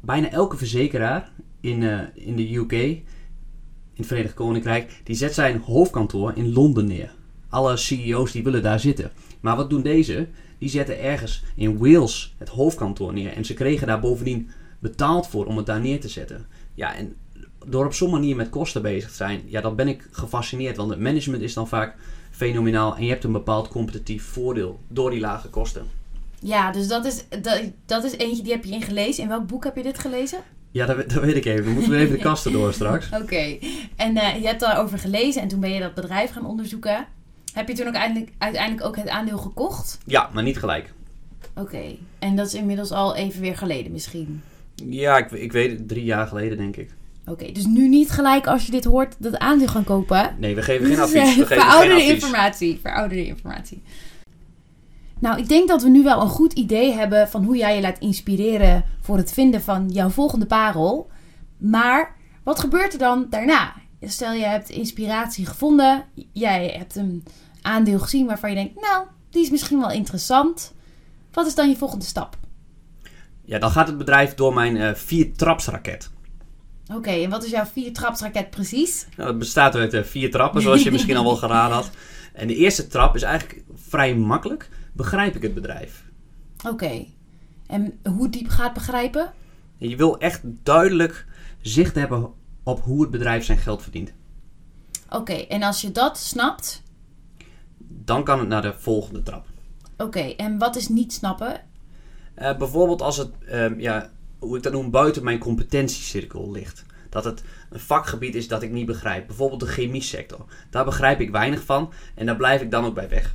Bijna 0.00 0.30
elke 0.30 0.56
verzekeraar 0.56 1.30
in, 1.60 1.82
eh, 1.82 2.00
in 2.14 2.36
de 2.36 2.54
UK 2.54 2.72
in 2.72 4.06
het 4.06 4.06
Verenigd 4.06 4.34
Koninkrijk, 4.34 5.00
die 5.04 5.16
zet 5.16 5.34
zijn 5.34 5.60
hoofdkantoor 5.60 6.32
in 6.36 6.52
Londen 6.52 6.86
neer. 6.86 7.14
Alle 7.50 7.76
CEO's 7.76 8.32
die 8.32 8.42
willen 8.42 8.62
daar 8.62 8.80
zitten. 8.80 9.10
Maar 9.40 9.56
wat 9.56 9.70
doen 9.70 9.82
deze? 9.82 10.28
Die 10.58 10.68
zetten 10.68 11.00
ergens 11.00 11.42
in 11.54 11.78
Wales 11.78 12.34
het 12.38 12.48
hoofdkantoor 12.48 13.12
neer. 13.12 13.32
En 13.32 13.44
ze 13.44 13.54
kregen 13.54 13.86
daar 13.86 14.00
bovendien 14.00 14.50
betaald 14.78 15.26
voor 15.26 15.46
om 15.46 15.56
het 15.56 15.66
daar 15.66 15.80
neer 15.80 16.00
te 16.00 16.08
zetten. 16.08 16.46
Ja, 16.74 16.94
en 16.94 17.16
door 17.66 17.86
op 17.86 17.94
zo'n 17.94 18.10
manier 18.10 18.36
met 18.36 18.48
kosten 18.48 18.82
bezig 18.82 19.08
te 19.10 19.16
zijn, 19.16 19.42
ja, 19.46 19.60
dan 19.60 19.76
ben 19.76 19.88
ik 19.88 20.08
gefascineerd. 20.10 20.76
Want 20.76 20.90
het 20.90 21.00
management 21.00 21.42
is 21.42 21.54
dan 21.54 21.68
vaak 21.68 21.96
fenomenaal 22.30 22.96
en 22.96 23.04
je 23.04 23.10
hebt 23.10 23.24
een 23.24 23.32
bepaald 23.32 23.68
competitief 23.68 24.24
voordeel 24.24 24.80
door 24.88 25.10
die 25.10 25.20
lage 25.20 25.48
kosten. 25.48 25.86
Ja, 26.40 26.72
dus 26.72 26.88
dat 26.88 27.04
is, 27.04 27.24
dat, 27.42 27.60
dat 27.86 28.04
is 28.04 28.16
eentje 28.16 28.42
die 28.42 28.52
heb 28.52 28.64
je 28.64 28.72
ingelezen. 28.72 29.22
In 29.22 29.28
welk 29.28 29.46
boek 29.46 29.64
heb 29.64 29.76
je 29.76 29.82
dit 29.82 29.98
gelezen? 29.98 30.38
Ja, 30.70 30.86
dat, 30.86 30.96
dat 30.96 31.22
weet 31.22 31.36
ik 31.36 31.44
even. 31.44 31.64
Dan 31.64 31.72
moeten 31.72 31.92
we 31.92 31.98
even 31.98 32.16
de 32.16 32.22
kasten 32.22 32.52
door 32.52 32.72
straks. 32.72 33.08
Oké. 33.22 33.58
En 33.96 34.16
eh, 34.16 34.40
je 34.40 34.46
hebt 34.46 34.60
daarover 34.60 34.98
gelezen 34.98 35.42
en 35.42 35.48
toen 35.48 35.60
ben 35.60 35.70
je 35.70 35.80
dat 35.80 35.94
bedrijf 35.94 36.30
gaan 36.30 36.46
onderzoeken. 36.46 37.06
Heb 37.54 37.68
je 37.68 37.74
toen 37.74 37.86
ook 37.86 37.94
eindelijk, 37.94 38.30
uiteindelijk 38.38 38.86
ook 38.86 38.96
het 38.96 39.08
aandeel 39.08 39.38
gekocht? 39.38 39.98
Ja, 40.06 40.30
maar 40.32 40.42
niet 40.42 40.58
gelijk. 40.58 40.92
Oké. 41.54 41.96
En 42.18 42.36
dat 42.36 42.46
is 42.46 42.54
inmiddels 42.54 42.90
al 42.92 43.16
even 43.16 43.40
weer 43.40 43.56
geleden 43.56 43.92
misschien? 43.92 44.42
Ja, 44.74 45.16
ik, 45.16 45.30
ik 45.30 45.52
weet 45.52 45.70
het. 45.70 45.88
Drie 45.88 46.04
jaar 46.04 46.26
geleden, 46.26 46.58
denk 46.58 46.76
ik. 46.76 46.90
Oké, 47.26 47.52
dus 47.52 47.66
nu 47.66 47.88
niet 47.88 48.10
gelijk 48.10 48.46
als 48.46 48.66
je 48.66 48.72
dit 48.72 48.84
hoort 48.84 49.14
dat 49.18 49.38
aandeel 49.38 49.68
gaan 49.68 49.84
kopen. 49.84 50.36
Nee, 50.38 50.54
we 50.54 50.62
geven 50.62 50.86
geen 50.86 51.00
advies. 51.06 51.36
We 51.36 51.46
geven 51.46 51.62
geen 51.70 51.90
advies. 51.92 52.08
informatie. 52.08 52.78
Verouderde 52.82 53.26
informatie. 53.26 53.82
Nou, 55.18 55.38
ik 55.38 55.48
denk 55.48 55.68
dat 55.68 55.82
we 55.82 55.88
nu 55.88 56.02
wel 56.02 56.20
een 56.20 56.28
goed 56.28 56.52
idee 56.52 56.92
hebben 56.92 57.28
van 57.28 57.44
hoe 57.44 57.56
jij 57.56 57.74
je 57.74 57.80
laat 57.80 57.98
inspireren 57.98 58.84
voor 59.00 59.16
het 59.16 59.32
vinden 59.32 59.62
van 59.62 59.88
jouw 59.88 60.08
volgende 60.08 60.46
parel. 60.46 61.10
Maar 61.56 62.16
wat 62.42 62.60
gebeurt 62.60 62.92
er 62.92 62.98
dan 62.98 63.26
daarna? 63.30 63.74
Stel 64.02 64.32
je 64.32 64.44
hebt 64.44 64.68
inspiratie 64.68 65.46
gevonden, 65.46 66.04
jij 66.32 66.66
hebt 66.78 66.96
een 66.96 67.24
aandeel 67.62 67.98
gezien 67.98 68.26
waarvan 68.26 68.50
je 68.50 68.56
denkt, 68.56 68.80
nou, 68.80 69.06
die 69.30 69.42
is 69.42 69.50
misschien 69.50 69.80
wel 69.80 69.90
interessant. 69.90 70.72
Wat 71.32 71.46
is 71.46 71.54
dan 71.54 71.68
je 71.68 71.76
volgende 71.76 72.04
stap? 72.04 72.36
Ja, 73.44 73.58
dan 73.58 73.70
gaat 73.70 73.86
het 73.86 73.98
bedrijf 73.98 74.34
door 74.34 74.54
mijn 74.54 74.76
eh 74.76 74.94
vier 74.94 75.32
trapsraket. 75.32 76.10
Oké, 76.94 77.10
en 77.10 77.30
wat 77.30 77.44
is 77.44 77.50
jouw 77.50 77.64
vier 77.64 77.92
trapsraket 77.92 78.50
precies? 78.50 79.06
Nou, 79.16 79.28
het 79.28 79.38
bestaat 79.38 79.74
uit 79.74 79.94
eh, 79.94 80.02
vier 80.02 80.30
trappen, 80.30 80.62
zoals 80.62 80.82
je 80.82 80.90
misschien 80.90 81.16
al 81.16 81.24
wel 81.24 81.36
geraden 81.36 81.76
had. 81.76 81.90
En 82.32 82.46
de 82.46 82.54
eerste 82.54 82.86
trap 82.86 83.14
is 83.14 83.22
eigenlijk 83.22 83.62
vrij 83.74 84.14
makkelijk. 84.14 84.68
Begrijp 84.92 85.36
ik 85.36 85.42
het 85.42 85.54
bedrijf? 85.54 86.04
Oké, 86.68 87.06
en 87.66 87.98
hoe 88.16 88.28
diep 88.28 88.48
gaat 88.48 88.74
begrijpen? 88.74 89.32
En 89.78 89.88
je 89.88 89.96
wil 89.96 90.18
echt 90.18 90.40
duidelijk 90.44 91.26
zicht 91.60 91.94
hebben 91.94 92.32
op 92.62 92.80
hoe 92.80 93.00
het 93.02 93.10
bedrijf 93.10 93.44
zijn 93.44 93.58
geld 93.58 93.82
verdient. 93.82 94.12
Oké, 95.10 95.32
en 95.32 95.62
als 95.62 95.80
je 95.80 95.92
dat 95.92 96.18
snapt, 96.18 96.82
Dan 98.04 98.24
kan 98.24 98.38
het 98.38 98.48
naar 98.48 98.62
de 98.62 98.74
volgende 98.78 99.22
trap. 99.22 99.46
oké, 99.96 100.20
en 100.20 100.58
wat 100.58 100.76
is 100.76 100.88
niet 100.88 101.12
snappen? 101.12 101.60
Eh, 102.34 102.56
bijvoorbeeld 102.56 103.02
als 103.02 103.16
het, 103.16 103.30
ehm, 103.46 103.80
ja, 103.80 104.10
hoe 104.38 104.56
ik 104.56 104.62
dat 104.62 104.72
noem, 104.72 104.90
buiten 104.90 105.24
mijn 105.24 105.38
competentiecirkel 105.38 106.50
ligt. 106.50 106.84
Dat 107.08 107.24
het 107.24 107.42
een 107.70 107.80
vakgebied 107.80 108.34
is 108.34 108.48
dat 108.48 108.62
ik 108.62 108.70
niet 108.70 108.86
begrijp. 108.86 109.26
Bijvoorbeeld 109.26 109.60
de 109.60 109.66
chemie 109.66 110.02
sector. 110.02 110.44
Daar 110.70 110.84
begrijp 110.84 111.20
ik 111.20 111.30
weinig 111.30 111.62
van 111.64 111.92
en 112.14 112.26
daar 112.26 112.36
blijf 112.36 112.60
ik 112.60 112.70
dan 112.70 112.84
ook 112.84 112.94
bij 112.94 113.08
weg. 113.08 113.34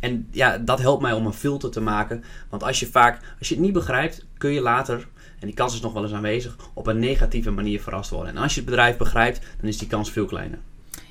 En 0.00 0.28
ja, 0.30 0.58
dat 0.58 0.78
helpt 0.80 1.02
mij 1.02 1.12
om 1.12 1.26
een 1.26 1.32
filter 1.32 1.70
te 1.70 1.80
maken. 1.80 2.24
Want 2.48 2.62
als 2.62 2.80
je 2.80 2.86
vaak, 2.86 3.20
als 3.38 3.48
je 3.48 3.54
het 3.54 3.64
niet 3.64 3.72
begrijpt, 3.72 4.24
kun 4.36 4.50
je 4.50 4.60
later, 4.60 5.08
en 5.40 5.46
die 5.46 5.54
kans 5.54 5.74
is 5.74 5.80
nog 5.80 5.92
wel 5.92 6.02
eens 6.02 6.12
aanwezig, 6.12 6.56
op 6.74 6.86
een 6.86 6.98
negatieve 6.98 7.50
manier 7.50 7.80
verrast 7.80 8.10
worden. 8.10 8.36
En 8.36 8.42
als 8.42 8.54
je 8.54 8.60
het 8.60 8.68
bedrijf 8.68 8.96
begrijpt, 8.96 9.40
dan 9.60 9.68
is 9.68 9.78
die 9.78 9.88
kans 9.88 10.10
veel 10.10 10.26
kleiner. 10.26 10.58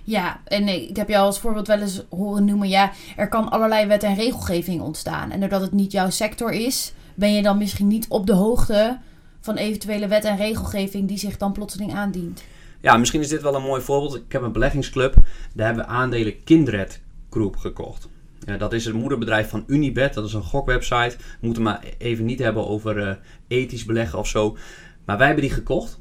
Ja, 0.03 0.39
en 0.43 0.67
ik 0.67 0.96
heb 0.96 1.10
jou 1.10 1.25
als 1.25 1.39
voorbeeld 1.39 1.67
wel 1.67 1.79
eens 1.79 2.03
horen 2.10 2.46
noemen, 2.46 2.69
ja, 2.69 2.91
er 3.15 3.29
kan 3.29 3.50
allerlei 3.50 3.86
wet 3.86 4.03
en 4.03 4.15
regelgeving 4.15 4.81
ontstaan. 4.81 5.31
En 5.31 5.39
doordat 5.39 5.62
het 5.62 5.72
niet 5.72 5.91
jouw 5.91 6.10
sector 6.10 6.51
is, 6.51 6.93
ben 7.15 7.34
je 7.34 7.41
dan 7.41 7.57
misschien 7.57 7.88
niet 7.88 8.05
op 8.10 8.27
de 8.27 8.34
hoogte 8.34 8.98
van 9.41 9.55
eventuele 9.55 10.07
wet 10.07 10.24
en 10.24 10.38
regelgeving 10.38 11.07
die 11.07 11.17
zich 11.17 11.38
dan 11.38 11.51
plotseling 11.51 11.93
aandient. 11.93 12.43
Ja, 12.81 12.98
misschien 12.98 13.22
is 13.22 13.29
dit 13.29 13.41
wel 13.41 13.55
een 13.55 13.62
mooi 13.62 13.81
voorbeeld. 13.81 14.15
Ik 14.15 14.31
heb 14.31 14.41
een 14.41 14.51
beleggingsclub. 14.51 15.15
Daar 15.53 15.65
hebben 15.65 15.86
we 15.86 15.91
aandelen 15.91 16.43
Kindred 16.43 17.01
Group 17.29 17.55
gekocht. 17.55 18.07
Ja, 18.48 18.58
dat 18.58 18.74
is 18.74 18.86
het 18.86 18.94
moederbedrijf 18.94 19.50
van 19.50 19.63
Unibet. 19.68 20.13
Dat 20.13 20.25
is 20.25 20.34
een 20.34 20.44
gokwebsite. 20.44 21.16
We 21.18 21.46
moeten 21.46 21.63
maar 21.63 21.84
even 21.98 22.25
niet 22.25 22.39
hebben 22.39 22.68
over 22.68 23.08
eh, 23.08 23.16
ethisch 23.48 23.86
beleggen 23.86 24.20
of 24.20 24.27
zo. 24.27 24.58
Maar 25.06 25.18
wij 25.18 25.25
hebben 25.25 25.46
die 25.46 25.54
gekocht. 25.54 26.00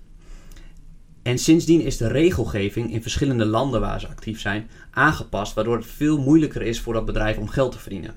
En 1.23 1.39
sindsdien 1.39 1.81
is 1.81 1.97
de 1.97 2.09
regelgeving 2.09 2.93
in 2.93 3.03
verschillende 3.03 3.45
landen 3.45 3.81
waar 3.81 4.01
ze 4.01 4.09
actief 4.09 4.41
zijn 4.41 4.71
aangepast. 4.91 5.55
Waardoor 5.55 5.77
het 5.77 5.87
veel 5.87 6.19
moeilijker 6.19 6.63
is 6.63 6.81
voor 6.81 6.93
dat 6.93 7.05
bedrijf 7.05 7.39
om 7.39 7.49
geld 7.49 7.73
te 7.73 7.79
verdienen. 7.79 8.15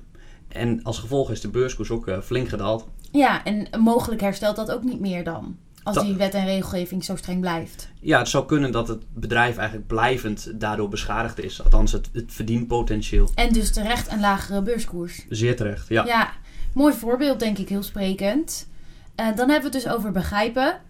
En 0.48 0.82
als 0.82 0.98
gevolg 0.98 1.30
is 1.30 1.40
de 1.40 1.48
beurskoers 1.48 1.90
ook 1.90 2.06
eh, 2.06 2.20
flink 2.20 2.48
gedaald. 2.48 2.88
Ja, 3.12 3.44
en 3.44 3.68
mogelijk 3.78 4.20
herstelt 4.20 4.56
dat 4.56 4.70
ook 4.70 4.82
niet 4.82 5.00
meer 5.00 5.24
dan. 5.24 5.56
Als 5.82 5.94
Dat- 5.94 6.04
die 6.04 6.14
wet 6.14 6.34
en 6.34 6.44
regelgeving 6.44 7.04
zo 7.04 7.16
streng 7.16 7.40
blijft. 7.40 7.88
Ja, 8.00 8.18
het 8.18 8.28
zou 8.28 8.46
kunnen 8.46 8.72
dat 8.72 8.88
het 8.88 9.02
bedrijf 9.14 9.56
eigenlijk 9.56 9.86
blijvend 9.88 10.60
daardoor 10.60 10.88
beschadigd 10.88 11.40
is. 11.40 11.62
Althans, 11.64 11.92
het, 11.92 12.08
het 12.12 12.32
verdienpotentieel. 12.32 13.30
En 13.34 13.52
dus 13.52 13.72
terecht 13.72 14.12
een 14.12 14.20
lagere 14.20 14.62
beurskoers. 14.62 15.26
Zeer 15.28 15.56
terecht, 15.56 15.88
ja. 15.88 16.04
Ja, 16.04 16.30
mooi 16.74 16.94
voorbeeld 16.94 17.40
denk 17.40 17.58
ik, 17.58 17.68
heel 17.68 17.82
sprekend. 17.82 18.68
Eh, 19.14 19.26
dan 19.26 19.50
hebben 19.50 19.70
we 19.70 19.76
het 19.76 19.84
dus 19.84 19.88
over 19.88 20.12
begrijpen. 20.12 20.80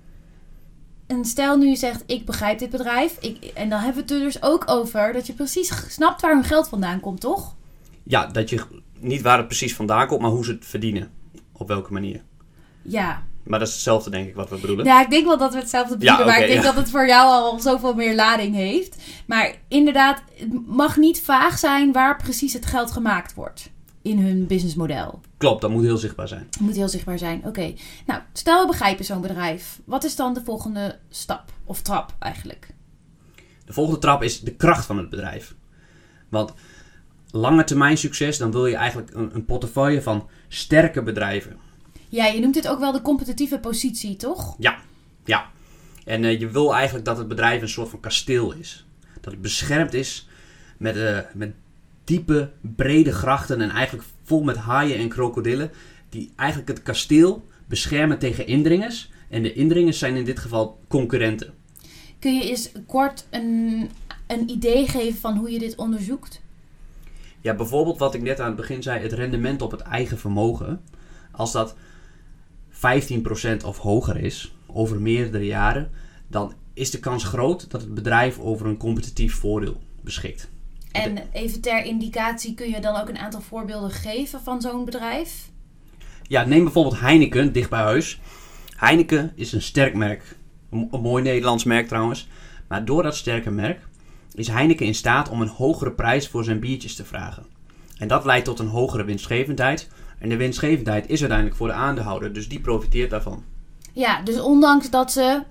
En 1.06 1.24
stel 1.24 1.56
nu 1.56 1.68
je 1.68 1.76
zegt, 1.76 2.02
ik 2.06 2.26
begrijp 2.26 2.58
dit 2.58 2.70
bedrijf. 2.70 3.16
Ik, 3.20 3.44
en 3.44 3.68
dan 3.68 3.78
hebben 3.78 4.06
we 4.06 4.12
het 4.12 4.22
er 4.22 4.26
dus 4.26 4.42
ook 4.42 4.70
over 4.70 5.12
dat 5.12 5.26
je 5.26 5.32
precies 5.32 5.72
snapt 5.88 6.20
waar 6.20 6.34
hun 6.34 6.44
geld 6.44 6.68
vandaan 6.68 7.00
komt, 7.00 7.20
toch? 7.20 7.56
Ja, 8.02 8.26
dat 8.26 8.50
je 8.50 8.60
niet 8.98 9.22
waar 9.22 9.38
het 9.38 9.46
precies 9.46 9.74
vandaan 9.74 10.06
komt, 10.06 10.20
maar 10.20 10.30
hoe 10.30 10.44
ze 10.44 10.52
het 10.52 10.66
verdienen. 10.66 11.10
Op 11.52 11.68
welke 11.68 11.92
manier. 11.92 12.22
Ja. 12.82 13.22
Maar 13.44 13.58
dat 13.58 13.68
is 13.68 13.74
hetzelfde, 13.74 14.10
denk 14.10 14.28
ik, 14.28 14.34
wat 14.34 14.50
we 14.50 14.58
bedoelen. 14.58 14.84
Ja, 14.84 15.02
ik 15.02 15.10
denk 15.10 15.26
wel 15.26 15.38
dat 15.38 15.52
we 15.52 15.58
hetzelfde 15.58 15.96
bedoelen. 15.96 16.26
maar 16.26 16.40
ik 16.40 16.46
denk 16.46 16.62
ja. 16.62 16.72
dat 16.72 16.74
het 16.74 16.90
voor 16.90 17.06
jou 17.06 17.30
al 17.30 17.60
zoveel 17.60 17.94
meer 17.94 18.14
lading 18.14 18.54
heeft. 18.54 18.96
Maar 19.26 19.54
inderdaad, 19.68 20.22
het 20.34 20.66
mag 20.66 20.96
niet 20.96 21.20
vaag 21.22 21.58
zijn 21.58 21.92
waar 21.92 22.16
precies 22.16 22.52
het 22.52 22.66
geld 22.66 22.90
gemaakt 22.90 23.34
wordt. 23.34 23.70
In 24.02 24.18
hun 24.18 24.46
businessmodel. 24.46 25.20
Klopt, 25.36 25.60
dat 25.60 25.70
moet 25.70 25.82
heel 25.82 25.96
zichtbaar 25.96 26.28
zijn. 26.28 26.46
Het 26.50 26.60
moet 26.60 26.76
heel 26.76 26.88
zichtbaar 26.88 27.18
zijn. 27.18 27.42
Oké. 27.44 27.74
Nou, 28.06 28.20
stel 28.32 28.60
we 28.60 28.66
begrijpen 28.66 29.04
zo'n 29.04 29.20
bedrijf. 29.20 29.80
Wat 29.84 30.04
is 30.04 30.16
dan 30.16 30.34
de 30.34 30.44
volgende 30.44 30.98
stap? 31.08 31.52
Of 31.64 31.82
trap 31.82 32.14
eigenlijk? 32.18 32.68
De 33.64 33.72
volgende 33.72 34.00
trap 34.00 34.22
is 34.22 34.40
de 34.40 34.54
kracht 34.54 34.86
van 34.86 34.98
het 34.98 35.10
bedrijf. 35.10 35.54
Want 36.28 36.52
lange 37.30 37.64
termijn 37.64 37.96
succes, 37.96 38.38
dan 38.38 38.50
wil 38.50 38.66
je 38.66 38.76
eigenlijk 38.76 39.14
een, 39.14 39.34
een 39.34 39.44
portefeuille 39.44 40.02
van 40.02 40.28
sterke 40.48 41.02
bedrijven. 41.02 41.56
Ja, 42.10 42.26
je 42.26 42.40
noemt 42.40 42.54
dit 42.54 42.68
ook 42.68 42.78
wel 42.78 42.92
de 42.92 43.02
competitieve 43.02 43.58
positie, 43.58 44.16
toch? 44.16 44.56
Ja, 44.58 44.78
ja. 45.24 45.50
En 46.04 46.24
eh, 46.24 46.40
je 46.40 46.48
wil 46.48 46.74
eigenlijk 46.74 47.04
dat 47.04 47.18
het 47.18 47.28
bedrijf 47.28 47.62
een 47.62 47.68
soort 47.68 47.88
van 47.88 48.00
kasteel 48.00 48.52
is. 48.52 48.86
Dat 49.20 49.32
het 49.32 49.42
beschermd 49.42 49.94
is 49.94 50.28
met, 50.78 50.96
eh, 50.96 51.18
met 51.34 51.52
diepe, 52.04 52.50
brede 52.60 53.12
grachten 53.12 53.60
en 53.60 53.70
eigenlijk 53.70 54.08
vol 54.22 54.42
met 54.42 54.56
haaien 54.56 54.98
en 54.98 55.08
krokodillen. 55.08 55.70
Die 56.08 56.32
eigenlijk 56.36 56.68
het 56.68 56.82
kasteel 56.82 57.44
beschermen 57.66 58.18
tegen 58.18 58.46
indringers. 58.46 59.10
En 59.28 59.42
de 59.42 59.52
indringers 59.52 59.98
zijn 59.98 60.16
in 60.16 60.24
dit 60.24 60.38
geval 60.38 60.80
concurrenten. 60.88 61.54
Kun 62.18 62.34
je 62.34 62.48
eens 62.48 62.70
kort 62.86 63.26
een, 63.30 63.90
een 64.26 64.50
idee 64.50 64.88
geven 64.88 65.20
van 65.20 65.36
hoe 65.36 65.50
je 65.50 65.58
dit 65.58 65.76
onderzoekt? 65.76 66.40
Ja, 67.40 67.54
bijvoorbeeld 67.54 67.98
wat 67.98 68.14
ik 68.14 68.22
net 68.22 68.40
aan 68.40 68.46
het 68.46 68.56
begin 68.56 68.82
zei, 68.82 69.00
het 69.00 69.12
rendement 69.12 69.62
op 69.62 69.70
het 69.70 69.80
eigen 69.80 70.18
vermogen. 70.18 70.80
Als 71.30 71.52
dat 71.52 71.74
15% 72.80 73.64
of 73.64 73.78
hoger 73.78 74.16
is, 74.16 74.54
over 74.66 75.00
meerdere 75.00 75.46
jaren, 75.46 75.90
dan 76.26 76.52
is 76.74 76.90
de 76.90 76.98
kans 76.98 77.24
groot 77.24 77.70
dat 77.70 77.80
het 77.80 77.94
bedrijf 77.94 78.38
over 78.38 78.66
een 78.66 78.76
competitief 78.76 79.34
voordeel 79.34 79.80
beschikt. 80.00 80.50
En 80.92 81.18
even 81.32 81.60
ter 81.60 81.84
indicatie, 81.84 82.54
kun 82.54 82.70
je 82.70 82.80
dan 82.80 82.96
ook 82.96 83.08
een 83.08 83.18
aantal 83.18 83.40
voorbeelden 83.40 83.90
geven 83.90 84.40
van 84.40 84.60
zo'n 84.60 84.84
bedrijf? 84.84 85.50
Ja, 86.22 86.44
neem 86.44 86.64
bijvoorbeeld 86.64 87.00
Heineken, 87.00 87.52
dicht 87.52 87.70
bij 87.70 87.80
huis. 87.80 88.20
Heineken 88.76 89.32
is 89.34 89.52
een 89.52 89.62
sterk 89.62 89.94
merk. 89.94 90.36
Een 90.70 90.88
een 90.90 91.00
mooi 91.00 91.22
Nederlands 91.22 91.64
merk 91.64 91.88
trouwens. 91.88 92.28
Maar 92.68 92.84
door 92.84 93.02
dat 93.02 93.16
sterke 93.16 93.50
merk 93.50 93.88
is 94.34 94.48
Heineken 94.48 94.86
in 94.86 94.94
staat 94.94 95.28
om 95.28 95.40
een 95.40 95.48
hogere 95.48 95.92
prijs 95.92 96.28
voor 96.28 96.44
zijn 96.44 96.60
biertjes 96.60 96.94
te 96.94 97.04
vragen. 97.04 97.46
En 97.98 98.08
dat 98.08 98.24
leidt 98.24 98.44
tot 98.44 98.58
een 98.58 98.66
hogere 98.66 99.04
winstgevendheid. 99.04 99.88
En 100.20 100.28
de 100.28 100.36
winstgevendheid 100.36 101.08
is 101.08 101.20
uiteindelijk 101.20 101.58
voor 101.58 101.66
de 101.66 101.72
aandeelhouder, 101.72 102.32
dus 102.32 102.48
die 102.48 102.60
profiteert 102.60 103.10
daarvan. 103.10 103.44
Ja, 103.92 104.22
dus 104.22 104.40
ondanks 104.40 104.90
dat 104.90 105.12
ze, 105.12 105.42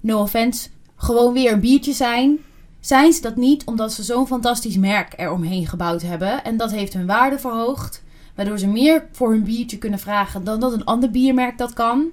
no 0.00 0.20
offense, 0.20 0.68
gewoon 0.96 1.32
weer 1.32 1.52
een 1.52 1.60
biertje 1.60 1.92
zijn, 1.92 2.38
zijn 2.80 3.12
ze 3.12 3.20
dat 3.20 3.36
niet 3.36 3.64
omdat 3.64 3.92
ze 3.92 4.02
zo'n 4.02 4.26
fantastisch 4.26 4.76
merk 4.76 5.14
eromheen 5.16 5.66
gebouwd 5.66 6.02
hebben. 6.02 6.44
En 6.44 6.56
dat 6.56 6.70
heeft 6.70 6.92
hun 6.92 7.06
waarde 7.06 7.38
verhoogd, 7.38 8.02
waardoor 8.34 8.58
ze 8.58 8.66
meer 8.66 9.06
voor 9.12 9.30
hun 9.30 9.44
biertje 9.44 9.78
kunnen 9.78 9.98
vragen 9.98 10.44
dan 10.44 10.60
dat 10.60 10.72
een 10.72 10.84
ander 10.84 11.10
biermerk 11.10 11.58
dat 11.58 11.72
kan. 11.72 12.06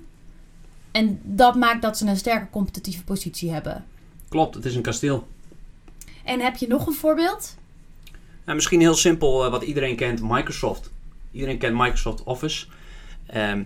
En 0.91 1.19
dat 1.23 1.55
maakt 1.55 1.81
dat 1.81 1.97
ze 1.97 2.07
een 2.07 2.17
sterke 2.17 2.49
competitieve 2.49 3.03
positie 3.03 3.51
hebben. 3.51 3.85
Klopt, 4.29 4.55
het 4.55 4.65
is 4.65 4.75
een 4.75 4.81
kasteel. 4.81 5.27
En 6.23 6.39
heb 6.39 6.55
je 6.55 6.67
nog 6.67 6.87
een 6.87 6.93
voorbeeld? 6.93 7.55
Nou, 8.43 8.55
misschien 8.55 8.79
heel 8.79 8.95
simpel, 8.95 9.45
eh, 9.45 9.51
wat 9.51 9.63
iedereen 9.63 9.95
kent, 9.95 10.21
Microsoft. 10.21 10.91
Iedereen 11.35 11.57
kent 11.57 11.77
Microsoft 11.77 12.23
Office. 12.23 12.65
Ehm, 13.25 13.63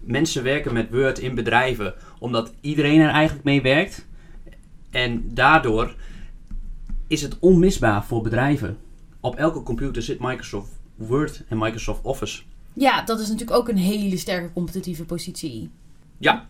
mensen 0.00 0.42
werken 0.42 0.72
met 0.72 0.90
Word 0.90 1.18
in 1.18 1.34
bedrijven 1.34 1.94
omdat 2.18 2.52
iedereen 2.60 3.00
er 3.00 3.08
eigenlijk 3.08 3.44
mee 3.44 3.62
werkt. 3.62 4.06
En 4.90 5.34
daardoor 5.34 5.94
is 7.06 7.22
het 7.22 7.38
onmisbaar 7.38 8.04
voor 8.04 8.22
bedrijven. 8.22 8.78
Op 9.20 9.36
elke 9.36 9.62
computer 9.62 10.02
zit 10.02 10.20
Microsoft 10.20 10.70
Word 10.94 11.42
en 11.48 11.58
Microsoft 11.58 12.02
Office. 12.02 12.42
Ja, 12.72 13.02
dat 13.02 13.20
is 13.20 13.28
natuurlijk 13.28 13.58
ook 13.58 13.68
een 13.68 13.76
hele 13.76 14.16
sterke 14.16 14.52
competitieve 14.52 15.04
positie. 15.04 15.70
Ja, 16.18 16.46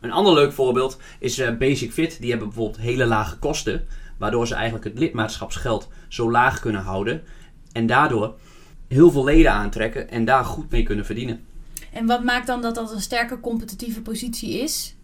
Een 0.00 0.12
ander 0.12 0.34
leuk 0.34 0.52
voorbeeld 0.52 1.00
is 1.18 1.38
eh, 1.38 1.56
Basic 1.56 1.92
Fit. 1.92 2.20
Die 2.20 2.30
hebben 2.30 2.48
bijvoorbeeld 2.48 2.80
hele 2.80 3.06
lage 3.06 3.38
kosten, 3.38 3.86
waardoor 4.18 4.46
ze 4.46 4.54
eigenlijk 4.54 4.84
het 4.84 4.98
lidmaatschapsgeld 4.98 5.88
zo 6.08 6.30
laag 6.30 6.60
kunnen 6.60 6.82
houden. 6.82 7.22
En 7.72 7.86
daardoor 7.86 8.34
heel 8.88 9.10
veel 9.10 9.24
leden 9.24 9.52
aantrekken 9.52 10.10
en 10.10 10.24
daar 10.24 10.44
goed 10.44 10.70
mee 10.70 10.82
kunnen 10.82 11.04
verdienen. 11.04 11.44
En 11.92 12.06
wat 12.06 12.24
maakt 12.24 12.46
dan 12.46 12.62
dat 12.62 12.74
dat 12.74 12.92
een 12.92 13.00
sterke 13.00 13.40
competitieve 13.40 14.02
positie 14.02 14.58
is? 14.58 14.96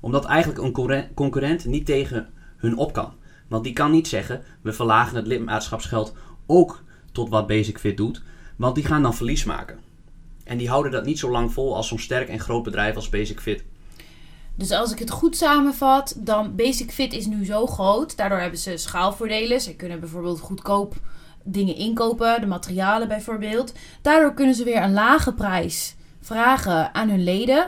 Omdat 0.00 0.24
eigenlijk 0.24 0.62
een 0.62 1.12
concurrent- 1.14 1.64
niet 1.64 1.86
tegen 1.86 2.28
hun 2.56 2.76
op 2.76 2.92
kan. 2.92 3.12
Want 3.48 3.64
die 3.64 3.72
kan 3.72 3.90
niet 3.90 4.08
zeggen, 4.08 4.42
we 4.60 4.72
verlagen 4.72 5.16
het 5.16 5.26
lidmaatschapsgeld 5.26 6.14
ook 6.46 6.82
tot 7.12 7.28
wat 7.28 7.46
Basic 7.46 7.78
Fit 7.78 7.96
doet. 7.96 8.22
Want 8.56 8.74
die 8.74 8.84
gaan 8.84 9.02
dan 9.02 9.14
verlies 9.14 9.44
maken. 9.44 9.78
En 10.44 10.58
die 10.58 10.68
houden 10.68 10.92
dat 10.92 11.04
niet 11.04 11.18
zo 11.18 11.30
lang 11.30 11.52
vol 11.52 11.76
als 11.76 11.88
zo'n 11.88 11.98
sterk 11.98 12.28
en 12.28 12.40
groot 12.40 12.62
bedrijf 12.62 12.94
als 12.94 13.08
Basic 13.08 13.40
Fit. 13.40 13.64
Dus 14.54 14.70
als 14.70 14.92
ik 14.92 14.98
het 14.98 15.10
goed 15.10 15.36
samenvat, 15.36 16.16
dan 16.18 16.56
Basic 16.56 16.90
Fit 16.90 17.12
is 17.12 17.26
nu 17.26 17.44
zo 17.44 17.66
groot. 17.66 18.16
Daardoor 18.16 18.38
hebben 18.38 18.58
ze 18.58 18.76
schaalvoordelen. 18.76 19.60
Ze 19.60 19.76
kunnen 19.76 20.00
bijvoorbeeld 20.00 20.40
goedkoop 20.40 20.96
dingen 21.52 21.76
inkopen, 21.76 22.40
de 22.40 22.46
materialen 22.46 23.08
bijvoorbeeld. 23.08 23.72
Daardoor 24.02 24.34
kunnen 24.34 24.54
ze 24.54 24.64
weer 24.64 24.82
een 24.82 24.92
lage 24.92 25.34
prijs 25.34 25.96
vragen 26.20 26.94
aan 26.94 27.08
hun 27.08 27.24
leden. 27.24 27.66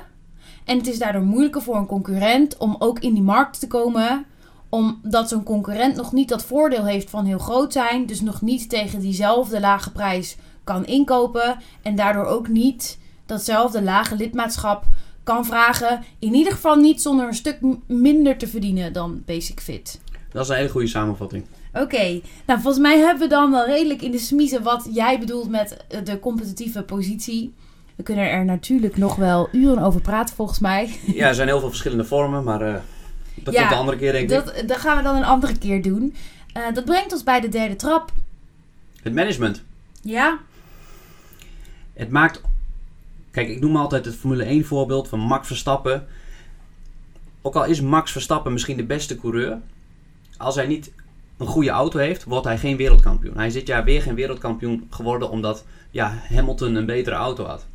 En 0.65 0.77
het 0.77 0.87
is 0.87 0.99
daardoor 0.99 1.23
moeilijker 1.23 1.63
voor 1.63 1.77
een 1.77 1.87
concurrent 1.87 2.57
om 2.57 2.77
ook 2.79 2.99
in 2.99 3.15
die 3.15 3.23
markt 3.23 3.61
te 3.61 3.67
komen. 3.67 4.25
Omdat 4.69 5.29
zo'n 5.29 5.43
concurrent 5.43 5.97
nog 5.97 6.13
niet 6.13 6.29
dat 6.29 6.45
voordeel 6.45 6.85
heeft 6.85 7.11
van 7.11 7.25
heel 7.25 7.39
groot 7.39 7.73
zijn. 7.73 8.07
Dus 8.07 8.21
nog 8.21 8.41
niet 8.41 8.69
tegen 8.69 9.01
diezelfde 9.01 9.61
lage 9.61 9.93
prijs 9.93 10.37
kan 10.65 10.87
inkopen. 10.87 11.57
En 11.83 11.95
daardoor 11.95 12.25
ook 12.25 12.49
niet 12.49 12.99
datzelfde 13.27 13.83
lage 13.83 14.17
lidmaatschap 14.17 14.85
kan 15.25 15.45
vragen. 15.45 16.03
In 16.19 16.35
ieder 16.35 16.53
geval 16.53 16.77
niet 16.77 17.03
zonder 17.03 17.27
een 17.27 17.35
stuk 17.35 17.59
minder 17.87 18.37
te 18.37 18.49
verdienen 18.49 18.93
dan 18.93 19.23
Basic 19.27 19.61
Fit. 19.61 20.01
Dat 20.33 20.43
is 20.43 20.49
een 20.49 20.57
hele 20.57 20.69
goede 20.69 20.87
samenvatting. 20.87 21.45
Oké, 21.73 22.21
nou 22.47 22.61
volgens 22.61 22.79
mij 22.79 22.99
hebben 22.99 23.29
we 23.29 23.35
dan 23.35 23.51
wel 23.51 23.67
redelijk 23.67 24.03
in 24.03 24.11
de 24.11 24.19
smiezen 24.19 24.63
wat 24.63 24.89
jij 24.93 25.19
bedoelt 25.19 25.51
met 25.51 25.85
eh, 25.89 26.05
de 26.05 26.19
competitieve 26.19 26.83
positie. 26.83 27.55
We 27.97 28.03
kunnen 28.03 28.31
er 28.31 28.45
natuurlijk 28.45 28.97
nog 28.97 29.17
wel 29.17 29.49
uren 29.53 29.83
over 29.83 30.01
praten 30.01 30.35
volgens 30.35 30.59
mij. 30.59 30.99
Ja, 31.15 31.29
er 31.29 31.35
zijn 31.35 31.49
heel 31.49 31.61
veel 31.61 31.69
verschillende 31.69 32.05
vormen, 32.05 32.45
maar 32.45 32.63
eh, 32.63 32.75
dat 33.35 33.55
Ja, 33.55 33.61
komt 33.61 33.71
de 33.71 33.77
andere 33.77 33.97
keer 33.99 34.13
denk 34.13 34.31
ik. 34.31 34.45
Dat, 34.45 34.63
dat 34.67 34.77
gaan 34.77 34.97
we 34.97 35.03
dan 35.03 35.17
een 35.17 35.25
andere 35.25 35.59
keer 35.59 35.83
doen. 35.83 36.15
Eh, 36.53 36.63
dat 36.75 36.85
brengt 36.85 37.13
ons 37.13 37.23
bij 37.23 37.41
de 37.41 37.49
derde 37.49 37.77
trap. 37.77 38.13
Het 39.03 39.15
management. 39.15 39.63
Ja? 40.03 40.39
Het 41.93 42.11
maakt. 42.11 42.41
Kijk, 43.31 43.49
ik 43.49 43.61
noem 43.61 43.77
altijd 43.77 44.05
het 44.05 44.17
Formule 44.17 44.45
1 44.45 44.65
voorbeeld 44.65 45.09
van 45.09 45.19
Max 45.21 45.47
Verstappen. 45.47 46.07
Ook 47.43 47.55
al 47.55 47.65
is 47.65 47.81
Max 47.81 48.13
Verstappen 48.13 48.53
misschien 48.53 48.77
de 48.77 48.85
beste 48.85 49.17
coureur, 49.17 49.59
als 50.37 50.55
hij 50.55 50.67
niet 50.67 50.93
een 51.41 51.47
goede 51.47 51.71
auto 51.71 51.99
heeft, 51.99 52.25
wordt 52.25 52.47
hij 52.47 52.59
geen 52.59 52.77
wereldkampioen. 52.77 53.37
Hij 53.37 53.47
is 53.47 53.53
dit 53.53 53.67
jaar 53.67 53.85
weer 53.85 54.03
geen 54.03 54.15
wereldkampioen 54.15 54.87
geworden 54.91 55.31
omdat 55.31 55.65
ja, 55.91 56.23
Hamilton 56.29 56.75
een 56.75 56.87
betere 56.87 57.17
auto 57.17 57.45
had. 57.45 57.67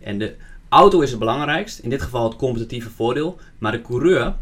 En 0.00 0.18
de 0.18 0.36
auto 0.68 1.00
is 1.00 1.10
het 1.10 1.18
belangrijkst, 1.18 1.78
in 1.78 1.90
dit 1.90 2.02
geval 2.02 2.24
het 2.24 2.36
competitieve 2.36 2.90
voordeel, 2.90 3.38
maar 3.58 3.72
de 3.72 3.82
coureur, 3.82 4.34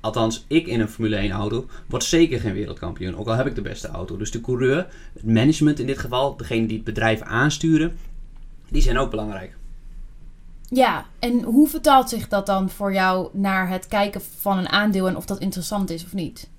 althans 0.00 0.44
ik 0.46 0.66
in 0.66 0.80
een 0.80 0.88
Formule 0.88 1.16
1 1.16 1.30
auto, 1.30 1.66
wordt 1.86 2.04
zeker 2.04 2.40
geen 2.40 2.52
wereldkampioen, 2.52 3.16
ook 3.16 3.26
al 3.26 3.34
heb 3.34 3.46
ik 3.46 3.54
de 3.54 3.62
beste 3.62 3.88
auto. 3.88 4.16
Dus 4.16 4.30
de 4.30 4.40
coureur, 4.40 4.86
het 5.12 5.24
management 5.24 5.80
in 5.80 5.86
dit 5.86 5.98
geval, 5.98 6.36
degene 6.36 6.66
die 6.66 6.76
het 6.76 6.84
bedrijf 6.84 7.20
aansturen, 7.20 7.98
die 8.68 8.82
zijn 8.82 8.98
ook 8.98 9.10
belangrijk. 9.10 9.56
Ja, 10.68 11.06
en 11.18 11.42
hoe 11.42 11.68
vertaalt 11.68 12.08
zich 12.08 12.28
dat 12.28 12.46
dan 12.46 12.70
voor 12.70 12.92
jou 12.92 13.28
naar 13.32 13.68
het 13.68 13.86
kijken 13.86 14.20
van 14.38 14.58
een 14.58 14.68
aandeel 14.68 15.08
en 15.08 15.16
of 15.16 15.26
dat 15.26 15.38
interessant 15.38 15.90
is 15.90 16.04
of 16.04 16.12
niet? 16.12 16.52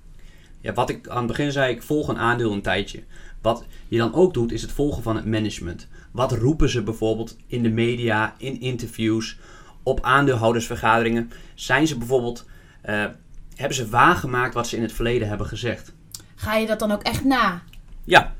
Ja, 0.60 0.72
wat 0.72 0.90
ik 0.90 1.08
aan 1.08 1.16
het 1.16 1.26
begin 1.26 1.52
zei, 1.52 1.74
ik 1.74 1.82
volg 1.82 2.08
een 2.08 2.18
aandeel 2.18 2.52
een 2.52 2.62
tijdje. 2.62 3.02
Wat 3.42 3.64
je 3.88 3.98
dan 3.98 4.14
ook 4.14 4.34
doet, 4.34 4.52
is 4.52 4.62
het 4.62 4.72
volgen 4.72 5.02
van 5.02 5.16
het 5.16 5.26
management. 5.26 5.88
Wat 6.10 6.32
roepen 6.32 6.68
ze 6.68 6.82
bijvoorbeeld 6.82 7.36
in 7.46 7.62
de 7.62 7.70
media, 7.70 8.34
in 8.38 8.60
interviews, 8.60 9.38
op 9.82 10.00
aandeelhoudersvergaderingen? 10.02 11.30
Zijn 11.54 11.86
ze 11.86 11.98
bijvoorbeeld, 11.98 12.44
eh, 12.80 13.04
hebben 13.54 13.76
ze 13.76 13.88
waargemaakt 13.88 14.54
wat 14.54 14.66
ze 14.66 14.76
in 14.76 14.82
het 14.82 14.92
verleden 14.92 15.28
hebben 15.28 15.46
gezegd? 15.46 15.92
Ga 16.34 16.54
je 16.54 16.66
dat 16.66 16.78
dan 16.78 16.92
ook 16.92 17.02
echt 17.02 17.24
na? 17.24 17.62
Ja, 18.04 18.34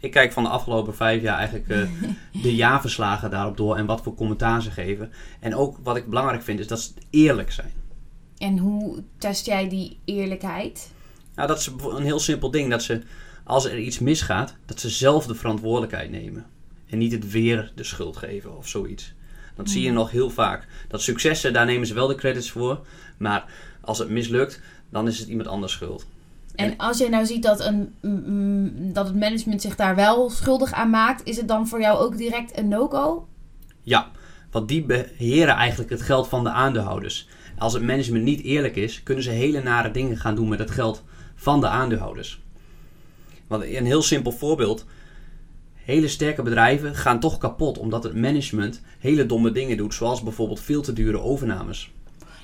ik 0.00 0.10
kijk 0.10 0.32
van 0.32 0.42
de 0.42 0.48
afgelopen 0.48 0.94
vijf 0.94 1.22
jaar 1.22 1.36
eigenlijk 1.36 1.68
eh, 1.68 1.82
de 2.42 2.54
jaarverslagen 2.54 3.30
daarop 3.30 3.56
door 3.56 3.76
en 3.76 3.86
wat 3.86 4.02
voor 4.02 4.14
commentaar 4.14 4.62
ze 4.62 4.70
geven. 4.70 5.12
En 5.40 5.54
ook 5.54 5.78
wat 5.82 5.96
ik 5.96 6.08
belangrijk 6.08 6.42
vind, 6.42 6.58
is 6.58 6.66
dat 6.66 6.80
ze 6.80 6.92
eerlijk 7.10 7.52
zijn. 7.52 7.72
En 8.38 8.58
hoe 8.58 9.02
test 9.18 9.46
jij 9.46 9.68
die 9.68 9.98
eerlijkheid? 10.04 10.90
Nou, 11.34 11.48
dat 11.48 11.58
is 11.58 11.66
een 11.66 12.02
heel 12.02 12.20
simpel 12.20 12.50
ding. 12.50 12.70
Dat 12.70 12.82
ze, 12.82 13.02
als 13.44 13.64
er 13.64 13.78
iets 13.78 13.98
misgaat, 13.98 14.54
dat 14.66 14.80
ze 14.80 14.88
zelf 14.88 15.26
de 15.26 15.34
verantwoordelijkheid 15.34 16.10
nemen. 16.10 16.46
En 16.86 16.98
niet 16.98 17.12
het 17.12 17.30
weer 17.30 17.72
de 17.74 17.84
schuld 17.84 18.16
geven 18.16 18.56
of 18.56 18.68
zoiets. 18.68 19.12
Dat 19.56 19.70
zie 19.70 19.82
je 19.82 19.92
nog 19.92 20.10
heel 20.10 20.30
vaak. 20.30 20.66
Dat 20.88 21.02
successen, 21.02 21.52
daar 21.52 21.66
nemen 21.66 21.86
ze 21.86 21.94
wel 21.94 22.06
de 22.06 22.14
credits 22.14 22.50
voor. 22.50 22.86
Maar 23.18 23.44
als 23.80 23.98
het 23.98 24.08
mislukt, 24.08 24.60
dan 24.90 25.06
is 25.06 25.18
het 25.18 25.28
iemand 25.28 25.48
anders 25.48 25.72
schuld. 25.72 26.06
En 26.54 26.76
als 26.76 26.98
jij 26.98 27.08
nou 27.08 27.26
ziet 27.26 27.42
dat, 27.42 27.60
een, 27.60 27.94
mm, 28.00 28.22
mm, 28.26 28.92
dat 28.92 29.06
het 29.06 29.16
management 29.16 29.62
zich 29.62 29.76
daar 29.76 29.94
wel 29.94 30.30
schuldig 30.30 30.72
aan 30.72 30.90
maakt, 30.90 31.26
is 31.26 31.36
het 31.36 31.48
dan 31.48 31.68
voor 31.68 31.80
jou 31.80 31.98
ook 31.98 32.16
direct 32.16 32.58
een 32.58 32.68
no-go? 32.68 33.28
Ja, 33.82 34.10
want 34.50 34.68
die 34.68 34.84
beheren 34.84 35.54
eigenlijk 35.54 35.90
het 35.90 36.02
geld 36.02 36.28
van 36.28 36.44
de 36.44 36.50
aandeelhouders. 36.50 37.28
Als 37.58 37.72
het 37.72 37.82
management 37.82 38.24
niet 38.24 38.42
eerlijk 38.42 38.76
is, 38.76 39.02
kunnen 39.02 39.24
ze 39.24 39.30
hele 39.30 39.62
nare 39.62 39.90
dingen 39.90 40.16
gaan 40.16 40.34
doen 40.34 40.48
met 40.48 40.58
het 40.58 40.70
geld 40.70 41.04
van 41.40 41.60
de 41.60 41.68
aandeelhouders. 41.68 42.40
Want 43.46 43.62
een 43.62 43.86
heel 43.86 44.02
simpel 44.02 44.32
voorbeeld. 44.32 44.84
Hele 45.74 46.08
sterke 46.08 46.42
bedrijven 46.42 46.94
gaan 46.94 47.20
toch 47.20 47.38
kapot 47.38 47.78
omdat 47.78 48.04
het 48.04 48.14
management 48.14 48.80
hele 48.98 49.26
domme 49.26 49.52
dingen 49.52 49.76
doet, 49.76 49.94
zoals 49.94 50.22
bijvoorbeeld 50.22 50.60
veel 50.60 50.82
te 50.82 50.92
dure 50.92 51.20
overnames. 51.20 51.92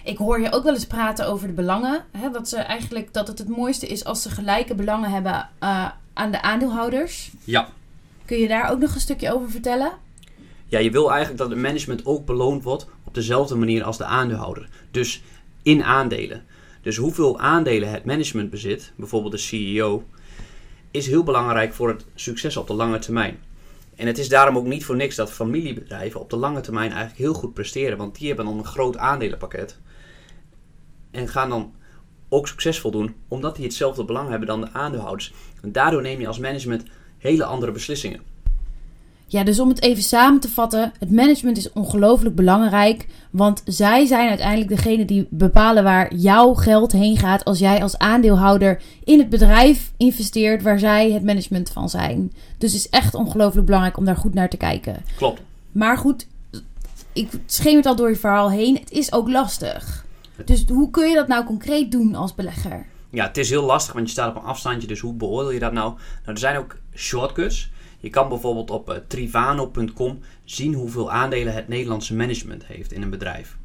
Ik 0.04 0.18
hoor 0.18 0.40
je 0.40 0.52
ook 0.52 0.64
wel 0.64 0.72
eens 0.72 0.86
praten 0.86 1.26
over 1.26 1.46
de 1.46 1.52
belangen. 1.52 2.04
Hè, 2.10 2.30
dat, 2.30 2.48
ze 2.48 2.56
eigenlijk, 2.56 3.12
dat 3.12 3.28
het 3.28 3.38
het 3.38 3.48
mooiste 3.48 3.86
is 3.86 4.04
als 4.04 4.22
ze 4.22 4.30
gelijke 4.30 4.74
belangen 4.74 5.10
hebben 5.10 5.48
eh, 5.58 5.90
aan 6.12 6.30
de 6.30 6.42
aandeelhouders. 6.42 7.30
Ja. 7.44 7.68
Kun 8.24 8.38
je 8.38 8.48
daar 8.48 8.70
ook 8.70 8.78
nog 8.78 8.94
een 8.94 9.00
stukje 9.00 9.34
over 9.34 9.50
vertellen? 9.50 9.92
Ja, 10.66 10.78
je 10.78 10.90
wil 10.90 11.08
eigenlijk 11.10 11.38
dat 11.38 11.50
het 11.50 11.58
management 11.58 12.06
ook 12.06 12.26
beloond 12.26 12.62
wordt 12.62 12.86
op 13.04 13.14
dezelfde 13.14 13.54
manier 13.54 13.84
als 13.84 13.98
de 13.98 14.04
aandeelhouder. 14.04 14.68
Dus 14.90 15.22
in 15.62 15.82
aandelen. 15.84 16.44
Dus 16.86 16.96
hoeveel 16.96 17.38
aandelen 17.38 17.90
het 17.90 18.04
management 18.04 18.50
bezit, 18.50 18.92
bijvoorbeeld 18.96 19.32
de 19.32 19.38
CEO, 19.38 20.04
is 20.90 21.06
heel 21.06 21.22
belangrijk 21.22 21.74
voor 21.74 21.88
het 21.88 22.06
succes 22.14 22.56
op 22.56 22.66
de 22.66 22.74
lange 22.74 22.98
termijn. 22.98 23.38
En 23.96 24.06
het 24.06 24.18
is 24.18 24.28
daarom 24.28 24.56
ook 24.56 24.66
niet 24.66 24.84
voor 24.84 24.96
niks 24.96 25.16
dat 25.16 25.32
familiebedrijven 25.32 26.20
op 26.20 26.30
de 26.30 26.36
lange 26.36 26.60
termijn 26.60 26.90
eigenlijk 26.90 27.18
heel 27.18 27.34
goed 27.34 27.54
presteren, 27.54 27.98
want 27.98 28.18
die 28.18 28.26
hebben 28.26 28.44
dan 28.46 28.58
een 28.58 28.64
groot 28.64 28.96
aandelenpakket. 28.96 29.78
En 31.10 31.28
gaan 31.28 31.48
dan 31.48 31.74
ook 32.28 32.48
succesvol 32.48 32.90
doen, 32.90 33.14
omdat 33.28 33.56
die 33.56 33.64
hetzelfde 33.64 34.04
belang 34.04 34.28
hebben 34.28 34.48
dan 34.48 34.60
de 34.60 34.72
aandeelhouders. 34.72 35.32
En 35.62 35.72
daardoor 35.72 36.02
neem 36.02 36.20
je 36.20 36.26
als 36.26 36.38
management 36.38 36.84
hele 37.18 37.44
andere 37.44 37.72
beslissingen. 37.72 38.35
Ja, 39.28 39.44
dus 39.44 39.60
om 39.60 39.68
het 39.68 39.82
even 39.82 40.02
samen 40.02 40.40
te 40.40 40.48
vatten, 40.48 40.92
het 40.98 41.10
management 41.10 41.56
is 41.56 41.72
ongelooflijk 41.72 42.34
belangrijk, 42.34 43.06
want 43.30 43.62
zij 43.64 44.06
zijn 44.06 44.28
uiteindelijk 44.28 44.68
degene 44.68 45.04
die 45.04 45.26
bepalen 45.30 45.84
waar 45.84 46.14
jouw 46.14 46.54
geld 46.54 46.92
heen 46.92 47.16
gaat 47.16 47.44
als 47.44 47.58
jij 47.58 47.82
als 47.82 47.98
aandeelhouder 47.98 48.82
in 49.04 49.18
het 49.18 49.28
bedrijf 49.28 49.92
investeert 49.96 50.62
waar 50.62 50.78
zij 50.78 51.10
het 51.10 51.24
management 51.24 51.70
van 51.70 51.88
zijn. 51.88 52.32
Dus 52.58 52.72
het 52.72 52.80
is 52.80 52.88
echt 52.88 53.14
ongelooflijk 53.14 53.66
belangrijk 53.66 53.96
om 53.96 54.04
daar 54.04 54.16
goed 54.16 54.34
naar 54.34 54.48
te 54.48 54.56
kijken. 54.56 55.04
Klopt. 55.16 55.40
Maar 55.72 55.98
goed, 55.98 56.26
ik 57.12 57.30
scheem 57.46 57.76
het 57.76 57.86
al 57.86 57.96
door 57.96 58.08
je 58.08 58.16
verhaal 58.16 58.50
heen, 58.50 58.74
het 58.74 58.90
is 58.90 59.12
ook 59.12 59.28
lastig. 59.28 60.04
Dus 60.44 60.64
hoe 60.68 60.90
kun 60.90 61.08
je 61.08 61.14
dat 61.14 61.28
nou 61.28 61.44
concreet 61.44 61.90
doen 61.90 62.14
als 62.14 62.34
belegger? 62.34 62.86
Ja, 63.10 63.26
het 63.26 63.36
is 63.36 63.50
heel 63.50 63.64
lastig, 63.64 63.94
want 63.94 64.06
je 64.06 64.12
staat 64.12 64.36
op 64.36 64.42
een 64.42 64.48
afstandje, 64.48 64.88
dus 64.88 65.00
hoe 65.00 65.14
beoordeel 65.14 65.50
je 65.50 65.58
dat 65.58 65.72
nou? 65.72 65.90
Nou, 65.90 66.00
er 66.24 66.38
zijn 66.38 66.56
ook 66.56 66.76
shortcuts. 66.94 67.70
Je 67.98 68.10
kan 68.10 68.28
bijvoorbeeld 68.28 68.70
op 68.70 68.90
uh, 68.90 68.96
trivano.com 69.06 70.18
zien 70.44 70.74
hoeveel 70.74 71.12
aandelen 71.12 71.54
het 71.54 71.68
Nederlandse 71.68 72.14
management 72.14 72.66
heeft 72.66 72.92
in 72.92 73.02
een 73.02 73.10
bedrijf. 73.10 73.56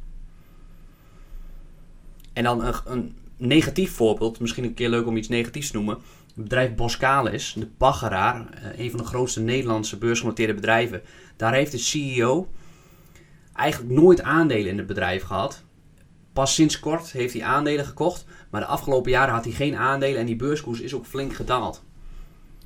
En 2.32 2.44
dan 2.44 2.64
een, 2.64 2.74
een 2.84 3.16
negatief 3.36 3.92
voorbeeld, 3.92 4.40
misschien 4.40 4.64
een 4.64 4.74
keer 4.74 4.88
leuk 4.88 5.06
om 5.06 5.16
iets 5.16 5.28
negatiefs 5.28 5.70
te 5.70 5.76
noemen. 5.76 5.98
Het 6.34 6.42
bedrijf 6.42 6.74
Boskalis, 6.74 7.54
de 7.58 7.68
baggeraar, 7.78 8.48
uh, 8.54 8.78
een 8.78 8.90
van 8.90 8.98
de 8.98 9.06
grootste 9.06 9.40
Nederlandse 9.40 9.98
beursgenoteerde 9.98 10.54
bedrijven. 10.54 11.02
Daar 11.36 11.54
heeft 11.54 11.72
de 11.72 11.78
CEO 11.78 12.48
eigenlijk 13.52 13.92
nooit 13.92 14.22
aandelen 14.22 14.70
in 14.70 14.78
het 14.78 14.86
bedrijf 14.86 15.22
gehad. 15.22 15.64
Pas 16.32 16.54
sinds 16.54 16.80
kort 16.80 17.12
heeft 17.12 17.32
hij 17.32 17.42
aandelen 17.42 17.84
gekocht, 17.84 18.24
maar 18.50 18.60
de 18.60 18.66
afgelopen 18.66 19.10
jaren 19.10 19.34
had 19.34 19.44
hij 19.44 19.52
geen 19.52 19.76
aandelen 19.76 20.20
en 20.20 20.26
die 20.26 20.36
beurskoers 20.36 20.80
is 20.80 20.94
ook 20.94 21.06
flink 21.06 21.34
gedaald. 21.34 21.84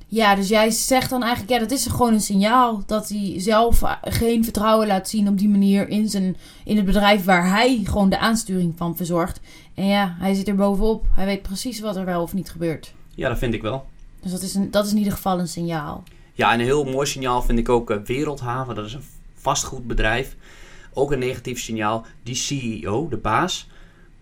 Ja, 0.09 0.35
dus 0.35 0.47
jij 0.47 0.69
zegt 0.69 1.09
dan 1.09 1.21
eigenlijk, 1.21 1.51
ja, 1.51 1.59
dat 1.59 1.71
is 1.71 1.87
gewoon 1.87 2.13
een 2.13 2.21
signaal 2.21 2.83
dat 2.85 3.09
hij 3.09 3.33
zelf 3.37 3.81
eh, 3.81 3.91
geen 4.01 4.43
vertrouwen 4.43 4.87
laat 4.87 5.09
zien 5.09 5.27
op 5.27 5.37
die 5.37 5.49
manier 5.49 5.87
in, 5.87 6.09
zijn, 6.09 6.37
in 6.65 6.75
het 6.75 6.85
bedrijf 6.85 7.23
waar 7.23 7.49
hij 7.49 7.81
gewoon 7.83 8.09
de 8.09 8.19
aansturing 8.19 8.73
van 8.77 8.95
verzorgt. 8.95 9.39
En 9.73 9.85
ja, 9.85 10.15
hij 10.19 10.33
zit 10.33 10.47
er 10.47 10.55
bovenop. 10.55 11.05
Hij 11.11 11.25
weet 11.25 11.41
precies 11.41 11.79
wat 11.79 11.95
er 11.95 12.05
wel 12.05 12.21
of 12.21 12.33
niet 12.33 12.49
gebeurt. 12.49 12.93
Ja, 13.15 13.29
dat 13.29 13.37
vind 13.37 13.53
ik 13.53 13.61
wel. 13.61 13.85
Dus 14.21 14.31
dat 14.31 14.41
is, 14.41 14.55
een, 14.55 14.71
dat 14.71 14.85
is 14.85 14.91
in 14.91 14.97
ieder 14.97 15.13
geval 15.13 15.39
een 15.39 15.47
signaal. 15.47 16.03
Ja, 16.33 16.53
en 16.53 16.59
een 16.59 16.65
heel 16.65 16.83
mooi 16.83 17.07
signaal 17.07 17.41
vind 17.41 17.59
ik 17.59 17.69
ook 17.69 17.89
eh, 17.89 17.97
Wereldhaven. 18.05 18.75
Dat 18.75 18.85
is 18.85 18.93
een 18.93 19.03
vastgoedbedrijf. 19.33 20.35
Ook 20.93 21.11
een 21.11 21.19
negatief 21.19 21.59
signaal. 21.59 22.05
Die 22.23 22.35
CEO, 22.35 23.07
de 23.09 23.17
baas, 23.17 23.67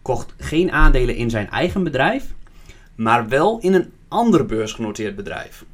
kocht 0.01 0.33
geen 0.37 0.71
aandelen 0.71 1.15
in 1.15 1.29
zijn 1.29 1.49
eigen 1.49 1.83
bedrijf, 1.83 2.33
maar 2.95 3.27
wel 3.27 3.59
in 3.59 3.73
een 3.73 3.91
ander 4.07 4.45
beursgenoteerd 4.45 5.15
bedrijf. 5.15 5.65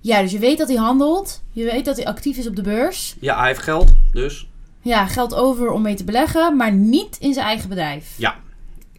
Ja, 0.00 0.20
dus 0.22 0.32
je 0.32 0.38
weet 0.38 0.58
dat 0.58 0.68
hij 0.68 0.76
handelt. 0.76 1.42
Je 1.52 1.64
weet 1.64 1.84
dat 1.84 1.96
hij 1.96 2.06
actief 2.06 2.36
is 2.36 2.46
op 2.48 2.56
de 2.56 2.62
beurs. 2.62 3.16
Ja, 3.20 3.38
hij 3.38 3.46
heeft 3.46 3.62
geld, 3.62 3.92
dus 4.12 4.48
Ja, 4.82 5.06
geld 5.06 5.34
over 5.34 5.70
om 5.70 5.82
mee 5.82 5.94
te 5.94 6.04
beleggen, 6.04 6.56
maar 6.56 6.72
niet 6.72 7.16
in 7.20 7.32
zijn 7.32 7.46
eigen 7.46 7.68
bedrijf. 7.68 8.14
ja. 8.16 8.36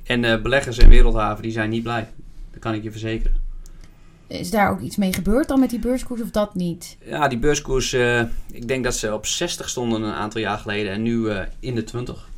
En 0.03 0.23
eh, 0.23 0.41
beleggers 0.41 0.77
in 0.77 0.89
Wereldhaven 0.89 1.43
die 1.43 1.51
zijn 1.51 1.69
niet 1.69 1.83
blij. 1.83 2.07
Dat 2.51 2.59
kan 2.59 2.73
ik 2.73 2.83
je 2.83 2.91
verzekeren. 2.91 3.35
Is 4.27 4.49
daar 4.49 4.71
ook 4.71 4.79
iets 4.81 4.95
mee 4.95 5.13
gebeurd 5.13 5.47
dan 5.47 5.59
met 5.59 5.69
die 5.69 5.79
beurskoers 5.79 6.21
of 6.21 6.29
dat 6.29 6.55
niet? 6.55 6.97
Ja, 7.05 7.27
die 7.27 7.37
beurskoers, 7.37 7.93
eh, 7.93 8.21
ik 8.51 8.67
denk 8.67 8.83
dat 8.83 8.95
ze 8.95 9.13
op 9.13 9.25
60 9.25 9.69
stonden 9.69 10.01
een 10.01 10.13
aantal 10.13 10.41
jaar 10.41 10.57
geleden 10.57 10.91
en 10.91 11.01
nu 11.01 11.29
eh, 11.29 11.41
in 11.59 11.75
de 11.75 11.83
20. 11.83 12.29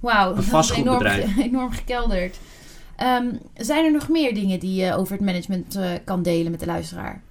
Wauw, 0.00 0.28
Een 0.28 0.34
dat 0.34 0.44
is 0.44 0.50
vastgoedbedrijf. 0.50 1.22
enorm, 1.24 1.40
enorm 1.52 1.70
gekelderd. 1.72 2.36
Ehm, 2.96 3.26
zijn 3.56 3.84
er 3.84 3.92
nog 3.92 4.08
meer 4.08 4.34
dingen 4.34 4.60
die 4.60 4.74
je 4.84 4.94
over 4.94 5.12
het 5.16 5.24
management 5.24 5.78
kan 6.04 6.22
delen 6.22 6.50
met 6.50 6.60
de 6.60 6.66
luisteraar? 6.66 7.22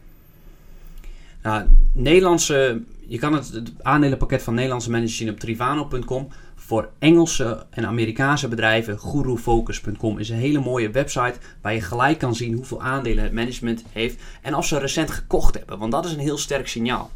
Nou, 1.43 1.63
Nederlandse, 1.93 2.81
je 3.07 3.19
kan 3.19 3.33
het, 3.33 3.49
het 3.49 3.71
aandelenpakket 3.81 4.43
van 4.43 4.53
Nederlandse 4.53 4.89
managers 4.89 5.17
zien 5.17 5.29
op 5.29 5.39
trivano.com. 5.39 6.27
Voor 6.55 6.89
Engelse 6.99 7.65
en 7.69 7.85
Amerikaanse 7.85 8.47
bedrijven, 8.47 8.99
gurufocus.com 8.99 10.19
is 10.19 10.29
een 10.29 10.37
hele 10.37 10.59
mooie 10.59 10.91
website 10.91 11.35
waar 11.61 11.73
je 11.73 11.81
gelijk 11.81 12.19
kan 12.19 12.35
zien 12.35 12.53
hoeveel 12.53 12.81
aandelen 12.81 13.23
het 13.23 13.33
management 13.33 13.83
heeft 13.91 14.21
en 14.41 14.55
of 14.55 14.65
ze 14.65 14.79
recent 14.79 15.11
gekocht 15.11 15.53
hebben. 15.53 15.79
Want 15.79 15.91
dat 15.91 16.05
is 16.05 16.11
een 16.11 16.19
heel 16.19 16.37
sterk 16.37 16.67
signaal. 16.67 17.11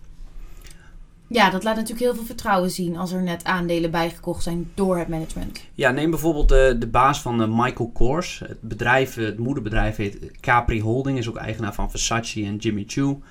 Ja, 1.28 1.50
dat 1.50 1.64
laat 1.64 1.76
natuurlijk 1.76 2.02
heel 2.02 2.16
veel 2.16 2.26
vertrouwen 2.26 2.72
zien 2.72 2.98
als 2.98 3.12
er 3.12 3.22
net 3.22 3.44
aandelen 3.44 3.92
bijgekocht 3.92 4.44
zijn 4.44 4.72
door 4.74 4.98
het 4.98 5.08
management. 5.08 5.62
Ja, 5.74 5.92
neem 5.92 6.10
bijvoorbeeld 6.10 6.50
de, 6.50 6.76
de 6.80 6.88
baas 6.88 7.22
van 7.22 7.42
eh, 7.42 7.48
Michael 7.64 7.90
Kors. 7.94 8.40
Het 8.40 8.62
bedrijf, 8.62 9.16
het 9.16 9.38
moederbedrijf 9.38 9.96
heet 9.96 10.32
Capri 10.40 10.82
Holding, 10.82 11.18
is 11.18 11.30
ook 11.30 11.36
eigenaar 11.36 11.74
van 11.74 11.90
Versace 11.90 12.46
en 12.46 12.56
Jimmy 12.56 12.84
Choo. 12.88 13.22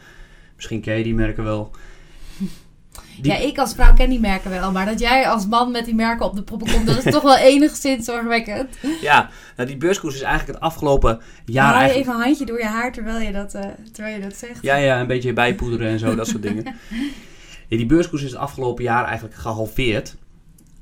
Misschien 0.57 0.81
ken 0.81 0.97
je 0.99 1.05
die 1.05 1.15
merken 1.15 1.45
wel. 1.45 1.71
Die- 3.21 3.33
Ja, 3.33 3.39
ik 3.39 3.59
als 3.59 3.75
vrouw 3.75 3.95
ken 3.95 4.11
die 4.11 4.21
merken 4.21 4.51
wel, 4.51 4.73
maar 4.73 4.87
dat 4.87 5.01
jij 5.01 5.29
als 5.29 5.47
man 5.47 5.71
met 5.71 5.85
die 5.85 5.95
merken 5.95 6.27
op 6.27 6.35
de 6.37 6.43
proppen 6.43 6.73
komt, 6.73 6.87
dat 6.87 7.05
is 7.07 7.13
toch 7.15 7.23
wel 7.23 7.37
enigszins 7.37 8.05
zorgwekkend. 8.05 8.77
Ja, 9.01 9.31
nou, 9.57 9.69
die 9.69 9.77
beurskoers 9.77 10.15
is 10.15 10.21
eigenlijk 10.21 10.59
het 10.59 10.69
afgelopen 10.69 11.21
jaar 11.45 11.65
Haal 11.65 11.75
je 11.75 11.79
eigenlijk... 11.81 12.09
even 12.09 12.21
een 12.21 12.27
handje 12.27 12.47
door 12.47 12.59
je 12.59 12.65
haar 12.65 12.93
terwijl 12.93 13.21
je 13.21 13.33
dat, 13.33 13.55
eh, 13.55 13.65
terwijl 13.93 14.15
je 14.17 14.23
dat 14.23 14.37
zegt. 14.37 14.59
Ja, 14.63 14.77
ja, 14.77 15.01
een 15.01 15.07
beetje 15.07 15.33
bijpoederen 15.33 15.89
en 15.89 15.99
zo, 15.99 16.15
dat 16.15 16.27
soort 16.29 16.43
dingen. 16.43 16.65
Ja, 17.69 17.77
die 17.77 17.87
beurskoers 17.87 18.23
is 18.23 18.31
het 18.31 18.41
afgelopen 18.41 18.85
jaar 18.85 19.05
eigenlijk 19.05 19.35
gehalveerd. 19.37 20.17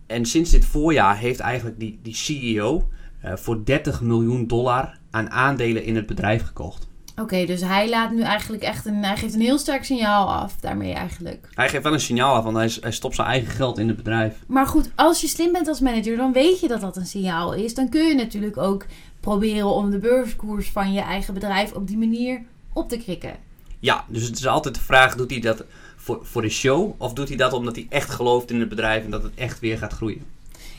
En 0.06 0.24
sinds 0.26 0.50
dit 0.50 0.64
voorjaar 0.64 1.16
heeft 1.18 1.40
eigenlijk 1.40 1.78
die, 1.78 1.98
die 2.02 2.14
CEO 2.14 2.88
eh, 3.20 3.32
voor 3.37 3.64
30 3.64 4.00
miljoen 4.00 4.46
dollar 4.46 4.98
aan 5.10 5.30
aandelen 5.30 5.84
in 5.84 5.96
het 5.96 6.06
bedrijf 6.06 6.42
gekocht. 6.42 6.87
Oké, 7.16 7.46
dus 7.46 7.61
hij 7.61 7.88
laat 7.88 8.11
nu 8.11 8.20
eigenlijk 8.20 8.62
echt 8.62 8.87
een, 8.87 9.05
hij 9.05 9.16
geeft 9.16 9.35
een 9.35 9.40
heel 9.40 9.59
sterk 9.59 9.85
signaal 9.85 10.33
af 10.33 10.57
daarmee 10.61 10.92
eigenlijk. 10.92 11.48
Hij 11.55 11.68
geeft 11.68 11.83
wel 11.83 11.92
een 11.92 12.00
signaal 12.00 12.35
af, 12.35 12.44
want 12.44 12.57
hij, 12.57 12.72
hij 12.81 12.92
stopt 12.92 13.14
zijn 13.14 13.29
eigen 13.29 13.50
geld 13.50 13.79
in 13.79 13.88
het 13.88 13.96
bedrijf. 13.96 14.35
Maar 14.46 14.66
goed, 14.66 14.90
als 14.94 15.20
je 15.20 15.27
slim 15.27 15.53
bent 15.53 15.68
als 15.68 15.81
manager, 15.81 16.16
dan 16.16 16.33
weet 16.33 16.61
je 16.61 16.68
dat 16.68 16.81
dat 16.81 16.96
een 16.96 17.07
signaal 17.07 17.55
is. 17.55 17.74
Dan 17.74 17.88
kun 17.88 18.07
je 18.07 18.14
natuurlijk 18.14 18.57
ook 18.57 18.87
proberen 19.20 19.74
om 19.74 19.90
de 19.90 19.98
beurskoers 19.98 20.70
van 20.70 20.92
je 20.92 21.00
eigen 21.00 21.35
bedrijf 21.35 21.72
op 21.72 21.87
die 21.87 21.98
manier 21.98 22.42
op 22.72 22.88
te 22.88 22.96
krikken. 22.96 23.37
Ja, 23.79 24.05
dus 24.09 24.22
het 24.22 24.38
is 24.38 24.46
altijd 24.46 24.74
de 24.74 24.81
vraag, 24.81 25.16
doet 25.16 25.31
hij 25.31 25.40
dat 25.40 25.64
voor, 25.96 26.18
voor 26.22 26.42
de 26.42 26.48
show? 26.48 26.92
Of 26.98 27.12
doet 27.12 27.29
hij 27.29 27.37
dat 27.37 27.53
omdat 27.53 27.77
hij 27.77 27.87
echt 27.88 28.11
gelooft 28.11 28.50
in 28.50 28.61
het 28.61 28.68
bedrijf 28.68 29.05
en 29.05 29.11
dat 29.11 29.22
het 29.22 29.35
echt 29.35 29.61
weer 29.61 29.79
gaat 29.79 29.92
groeien? 29.92 30.22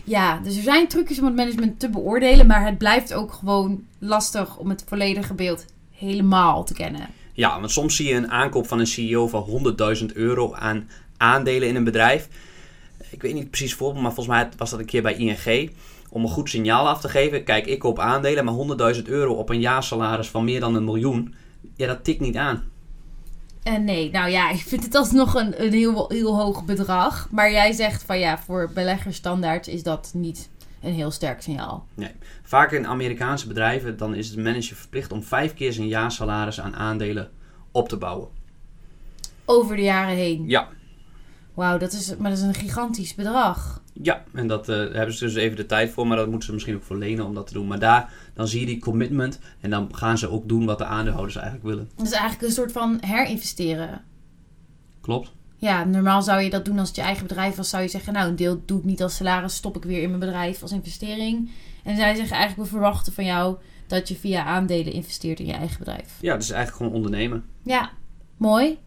Ja, 0.04 0.40
dus 0.44 0.56
er 0.56 0.64
zijn 0.64 0.88
trucjes 0.88 1.20
om 1.20 1.26
het 1.26 1.36
management 1.36 1.80
te 1.80 1.90
beoordelen, 1.90 2.48
maar 2.48 2.66
het 2.66 2.78
blijft 2.78 3.14
ook 3.14 3.34
gewoon 3.34 3.84
lastig 4.00 4.58
om 4.58 4.70
het 4.70 4.84
volledige 4.88 5.34
beeld 5.34 5.66
helemaal 5.98 6.64
te 6.64 6.74
kennen. 6.74 7.08
Ja, 7.34 7.60
want 7.60 7.72
soms 7.72 7.96
zie 7.96 8.08
je 8.08 8.14
een 8.14 8.32
aankoop 8.32 8.68
van 8.68 8.80
een 8.80 8.88
CEO 8.88 9.28
van 9.28 9.76
100.000 9.98 10.06
euro 10.14 10.54
aan 10.54 10.90
aandelen 11.18 11.68
in 11.68 11.76
een 11.76 11.84
bedrijf. 11.84 12.28
Ik 13.10 13.22
weet 13.22 13.34
niet 13.34 13.50
precies 13.50 13.74
voorbeeld, 13.74 14.04
maar 14.04 14.14
volgens 14.14 14.36
mij 14.36 14.50
was 14.58 14.70
dat 14.70 14.80
een 14.80 14.86
keer 14.86 15.02
bij 15.02 15.16
ING. 15.16 15.72
Om 16.10 16.24
een 16.24 16.30
goed 16.30 16.50
signaal 16.50 16.88
af 16.88 17.02
te 17.02 17.10
geven. 17.10 17.44
Kijk, 17.44 17.66
ik 17.66 17.80
koop 17.80 18.00
aandelen, 18.00 18.46
maar 18.46 18.94
100.000 18.96 19.02
euro 19.04 19.34
op 19.34 19.50
een 19.50 19.60
jaarsalaris 19.60 20.28
van 20.28 20.44
meer 20.44 20.60
dan 20.60 20.76
een 20.76 20.84
miljoen. 20.84 21.36
Ja, 21.76 21.88
dat 21.88 22.04
tikt 22.04 22.20
niet 22.20 22.36
aan. 22.36 22.64
En 23.64 23.84
nee, 23.84 24.12
nou 24.12 24.30
ja, 24.30 24.52
ik 24.60 24.64
vind 24.68 24.84
het 24.84 24.96
alsnog 24.96 25.34
een, 25.34 25.64
een 25.64 25.74
heel, 25.74 26.06
heel 26.10 26.36
hoog 26.36 26.66
bedrag. 26.66 27.28
Maar 27.32 27.52
jij 27.52 27.72
zegt 27.72 28.04
van 28.04 28.20
ja, 28.20 28.38
voor 28.38 28.72
beleggersstandaard 28.74 29.68
is 29.68 29.84
dat 29.84 30.12
niet 30.14 30.50
een 30.86 30.94
heel 30.94 31.12
sterk 31.12 31.42
signaal. 31.42 31.88
Vaak 32.44 32.72
in 32.72 32.88
Amerikaanse 32.88 33.48
bedrijven 33.48 33.98
dan 33.98 34.16
is 34.16 34.32
de 34.32 34.42
manager 34.42 34.76
verplicht 34.76 35.12
om 35.12 35.24
vijf 35.24 35.54
keer 35.54 35.74
zijn 35.74 35.88
jaarsalaris 35.88 36.62
aan 36.62 36.76
aandelen 36.76 37.32
op 37.72 37.90
te 37.90 37.98
bouwen. 37.98 38.28
Over 39.46 39.76
de 39.76 39.82
jaren 39.82 40.16
heen. 40.16 40.44
Ja, 40.48 40.68
Wauw, 41.56 41.78
dat 41.78 41.94
is, 41.94 42.16
maar 42.16 42.30
dat 42.30 42.40
is 42.40 42.46
een 42.46 42.54
gigantisch 42.54 43.16
bedrag. 43.16 43.82
ja 43.94 44.24
en 44.34 44.48
dat 44.48 44.70
eh, 44.70 44.76
hebben 44.78 45.14
ze 45.14 45.26
dus 45.26 45.36
even 45.36 45.58
de 45.58 45.66
tijd 45.66 45.92
voor, 45.92 46.08
maar 46.08 46.18
dat 46.18 46.28
moeten 46.28 46.46
ze 46.46 46.54
misschien 46.54 46.76
ook 46.76 46.84
voor 46.84 46.98
lenen 46.98 47.26
om 47.26 47.34
dat 47.34 47.48
te 47.48 47.54
doen. 47.54 47.68
Maar 47.68 47.80
daar, 47.80 48.14
dan 48.34 48.48
zie 48.48 48.60
je 48.60 48.66
die 48.66 48.80
commitment 48.80 49.40
en 49.62 49.70
dan 49.70 49.96
gaan 49.96 50.18
ze 50.18 50.30
ook 50.30 50.48
doen 50.48 50.66
wat 50.66 50.78
de 50.78 50.86
aandeelhouders 50.86 51.36
eigenlijk 51.36 51.66
willen. 51.68 51.90
Dat 51.96 52.06
is 52.06 52.12
eigenlijk 52.12 52.42
een 52.44 52.52
soort 52.52 52.72
van 52.72 52.98
herinvesteren. 53.00 54.04
Klopt? 55.02 55.32
Ja, 55.66 55.84
normaal 55.84 56.22
zou 56.22 56.42
je 56.42 56.50
dat 56.50 56.66
doen 56.66 56.80
als 56.80 56.88
het 56.88 56.98
je 56.98 57.04
eigen 57.04 57.28
bedrijf 57.28 57.56
was. 57.56 57.70
Zou 57.70 57.84
je 57.84 57.90
zeggen, 57.90 58.14
nou, 58.14 58.30
een 58.30 58.36
deel 58.36 58.62
doe 58.66 58.80
ik 58.80 58.86
niet 58.86 59.02
als 59.02 59.16
salaris, 59.16 59.56
stop 59.56 59.76
ik 59.76 59.84
weer 59.84 60.02
in 60.02 60.08
mijn 60.08 60.20
bedrijf 60.20 60.62
als 60.62 60.72
investering. 60.72 61.50
En 61.84 61.96
zij 61.96 62.16
zeggen 62.16 62.36
eigenlijk, 62.36 62.70
we 62.70 62.76
verwachten 62.76 63.14
van 63.14 63.26
jou 63.26 63.56
dat 63.88 64.08
je 64.08 64.16
via 64.16 64.44
aandelen 64.44 64.94
investeert 64.94 65.40
in 65.40 65.46
je 65.46 65.54
eigen 65.54 65.78
bedrijf. 65.78 66.18
Ja, 66.22 66.36
is 66.36 66.50
eigenlijk 66.50 66.78
gewoon 66.78 66.94
ondernemen. 66.94 67.46
Ja, 67.64 67.92
mooi. 68.38 68.78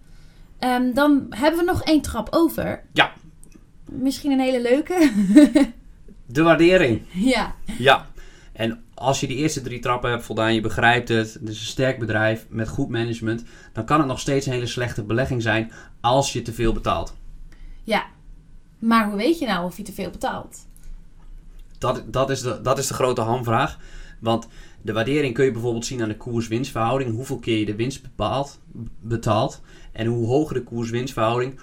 Ehm, 0.59 0.93
dan 0.93 1.27
hebben 1.31 1.61
we 1.61 1.67
nog 1.67 1.83
één 1.83 2.01
trap 2.01 2.29
over. 2.31 2.83
Ja. 2.93 3.13
Misschien 3.91 4.31
een 4.31 4.41
hele 4.41 4.63
leuke. 4.63 5.13
De 6.27 6.43
waardering. 6.43 7.03
ja. 7.13 7.55
Ja. 7.79 8.07
En 8.53 8.83
als 8.99 9.21
je 9.21 9.27
die 9.27 9.37
eerste 9.37 9.61
drie 9.61 9.79
trappen 9.79 10.11
hebt 10.11 10.25
voldaan, 10.25 10.55
je 10.55 10.61
begrijpt 10.61 11.09
het, 11.09 11.35
het 11.35 11.49
is 11.49 11.61
een 11.61 11.67
sterk 11.67 11.99
bedrijf 11.99 12.47
met 12.49 12.69
goed 12.69 12.89
management, 12.89 13.45
dan 13.73 13.85
kan 13.85 13.99
het 13.99 14.09
nog 14.09 14.21
steeds 14.21 14.47
een 14.47 14.53
hele 14.53 14.67
slechte 14.67 15.03
belegging 15.03 15.43
zijn 15.43 15.73
als 16.01 16.33
je 16.33 16.43
te 16.43 16.53
veel 16.53 16.73
betaalt. 16.73 17.17
Ja. 17.85 18.07
Maar 18.79 19.09
hoe 19.09 19.17
weet 19.17 19.39
je 19.39 19.47
nou 19.47 19.65
of 19.65 19.77
je 19.77 19.83
te 19.83 19.93
veel 19.93 20.11
betaalt? 20.11 20.67
Dat, 21.79 22.03
dat, 22.07 22.31
is 22.31 22.41
de, 22.41 22.61
dat 22.61 22.79
is 22.79 22.87
de 22.87 22.95
grote 22.95 23.21
hamvraag. 23.21 23.79
Want 24.21 24.49
de 24.83 24.93
waardering 24.93 25.35
kun 25.35 25.45
je 25.45 25.53
bijvoorbeeld 25.53 25.87
zien 25.87 26.03
aan 26.03 26.09
de 26.09 26.17
koers-winstverhouding. 26.17 27.15
Hoeveel 27.15 27.39
keer 27.39 27.59
je 27.59 27.65
de 27.65 27.75
winst 27.75 28.03
bepaalt, 28.03 28.61
betaalt. 29.01 29.61
En 29.93 30.07
hoe 30.07 30.27
hoger 30.27 30.55
de 30.55 30.63
koers-winstverhouding, 30.63 31.61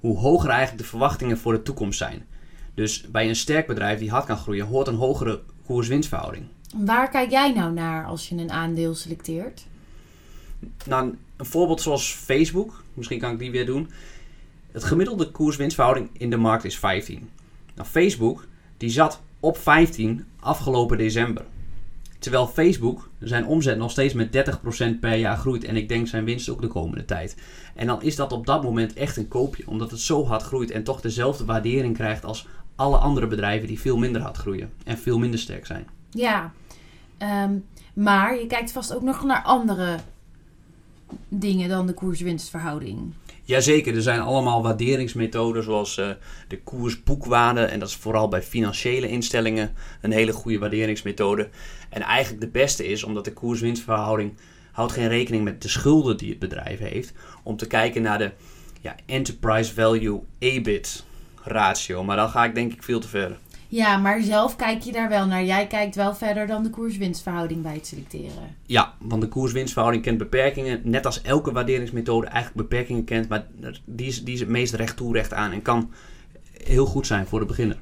hoe 0.00 0.18
hoger 0.18 0.48
eigenlijk 0.48 0.82
de 0.82 0.88
verwachtingen 0.88 1.38
voor 1.38 1.52
de 1.52 1.62
toekomst 1.62 1.98
zijn. 1.98 2.26
Dus 2.74 3.10
bij 3.10 3.28
een 3.28 3.36
sterk 3.36 3.66
bedrijf 3.66 3.98
die 3.98 4.10
hard 4.10 4.26
kan 4.26 4.36
groeien, 4.36 4.66
hoort 4.66 4.86
een 4.86 4.94
hogere 4.94 5.42
koers-winstverhouding. 5.66 6.46
Waar 6.76 7.10
kijk 7.10 7.30
jij 7.30 7.52
nou 7.52 7.72
naar 7.72 8.06
als 8.06 8.28
je 8.28 8.36
een 8.36 8.50
aandeel 8.50 8.94
selecteert? 8.94 9.66
Nou, 10.86 11.14
een 11.36 11.46
voorbeeld 11.46 11.80
zoals 11.80 12.12
Facebook, 12.14 12.82
misschien 12.94 13.18
kan 13.18 13.32
ik 13.32 13.38
die 13.38 13.50
weer 13.50 13.66
doen. 13.66 13.90
Het 14.72 14.84
gemiddelde 14.84 15.30
koers-winstverhouding 15.30 16.10
in 16.12 16.30
de 16.30 16.36
markt 16.36 16.64
is 16.64 16.78
15. 16.78 17.28
Nou, 17.74 17.88
Facebook 17.88 18.46
die 18.76 18.90
zat 18.90 19.20
op 19.40 19.58
15 19.58 20.26
afgelopen 20.40 20.98
december. 20.98 21.44
Terwijl 22.18 22.46
Facebook 22.46 23.08
zijn 23.18 23.46
omzet 23.46 23.78
nog 23.78 23.90
steeds 23.90 24.14
met 24.14 24.58
30% 24.96 24.98
per 25.00 25.14
jaar 25.14 25.36
groeit. 25.36 25.64
En 25.64 25.76
ik 25.76 25.88
denk 25.88 26.08
zijn 26.08 26.24
winst 26.24 26.48
ook 26.48 26.60
de 26.60 26.66
komende 26.66 27.04
tijd. 27.04 27.36
En 27.74 27.86
dan 27.86 28.02
is 28.02 28.16
dat 28.16 28.32
op 28.32 28.46
dat 28.46 28.62
moment 28.62 28.92
echt 28.92 29.16
een 29.16 29.28
koopje. 29.28 29.66
Omdat 29.66 29.90
het 29.90 30.00
zo 30.00 30.26
hard 30.26 30.42
groeit 30.42 30.70
en 30.70 30.84
toch 30.84 31.00
dezelfde 31.00 31.44
waardering 31.44 31.94
krijgt 31.94 32.24
als 32.24 32.46
alle 32.76 32.96
andere 32.96 33.26
bedrijven 33.26 33.68
die 33.68 33.80
veel 33.80 33.96
minder 33.96 34.22
hard 34.22 34.36
groeien. 34.36 34.72
En 34.84 34.98
veel 34.98 35.18
minder 35.18 35.40
sterk 35.40 35.66
zijn. 35.66 35.86
Ja. 36.10 36.52
Ehm, 37.24 37.58
maar 37.94 38.38
je 38.38 38.46
kijkt 38.46 38.72
vast 38.72 38.94
ook 38.94 39.02
nog 39.02 39.24
naar 39.24 39.42
andere 39.42 39.96
dingen 41.28 41.68
dan 41.68 41.86
de 41.86 41.92
koers-winstverhouding. 41.92 43.12
Jazeker, 43.42 43.94
er 43.94 44.02
zijn 44.02 44.20
allemaal 44.20 44.62
waarderingsmethoden 44.62 45.62
zoals 45.62 45.98
eh, 45.98 46.08
de 46.48 46.62
koersboekwaarde. 46.62 47.60
En 47.60 47.78
dat 47.78 47.88
is 47.88 47.96
vooral 47.96 48.28
bij 48.28 48.42
financiële 48.42 49.08
instellingen 49.08 49.74
een 50.00 50.12
hele 50.12 50.32
goede 50.32 50.58
waarderingsmethode. 50.58 51.48
En 51.90 52.02
eigenlijk 52.02 52.40
de 52.40 52.50
beste 52.50 52.86
is 52.86 53.04
omdat 53.04 53.24
de 53.24 53.32
koers-winstverhouding 53.32 54.34
houdt 54.72 54.92
geen 54.92 55.08
rekening 55.08 55.44
met 55.44 55.62
de 55.62 55.68
schulden 55.68 56.16
die 56.16 56.30
het 56.30 56.38
bedrijf 56.38 56.78
heeft. 56.78 57.12
Om 57.42 57.56
te 57.56 57.66
kijken 57.66 58.02
naar 58.02 58.18
de 58.18 58.32
ja, 58.80 58.96
enterprise 59.06 59.74
value 59.74 60.20
EBIT 60.38 61.04
ratio. 61.42 62.04
Maar 62.04 62.16
dan 62.16 62.28
ga 62.28 62.44
ik 62.44 62.54
denk 62.54 62.72
ik 62.72 62.82
veel 62.82 63.00
te 63.00 63.08
ver. 63.08 63.38
Ja, 63.68 63.96
maar 63.96 64.22
zelf 64.22 64.56
kijk 64.56 64.82
je 64.82 64.92
daar 64.92 65.08
wel 65.08 65.26
naar. 65.26 65.44
Jij 65.44 65.66
kijkt 65.66 65.94
wel 65.94 66.14
verder 66.14 66.46
dan 66.46 66.62
de 66.62 66.70
koers-winstverhouding 66.70 67.62
bij 67.62 67.74
het 67.74 67.86
selecteren. 67.86 68.56
Ja, 68.66 68.94
want 68.98 69.22
de 69.22 69.28
koers-winstverhouding 69.28 70.04
kent 70.04 70.18
beperkingen. 70.18 70.80
Net 70.84 71.06
als 71.06 71.22
elke 71.22 71.52
waarderingsmethode 71.52 72.26
eigenlijk 72.26 72.68
beperkingen 72.68 73.04
kent. 73.04 73.28
Maar 73.28 73.46
die 73.84 74.06
is, 74.06 74.24
die 74.24 74.34
is 74.34 74.40
het 74.40 74.48
meest 74.48 74.74
recht 74.74 74.96
toe 74.96 75.12
recht 75.12 75.32
aan. 75.32 75.52
En 75.52 75.62
kan 75.62 75.90
heel 76.64 76.86
goed 76.86 77.06
zijn 77.06 77.26
voor 77.26 77.40
de 77.40 77.46
beginner. 77.46 77.78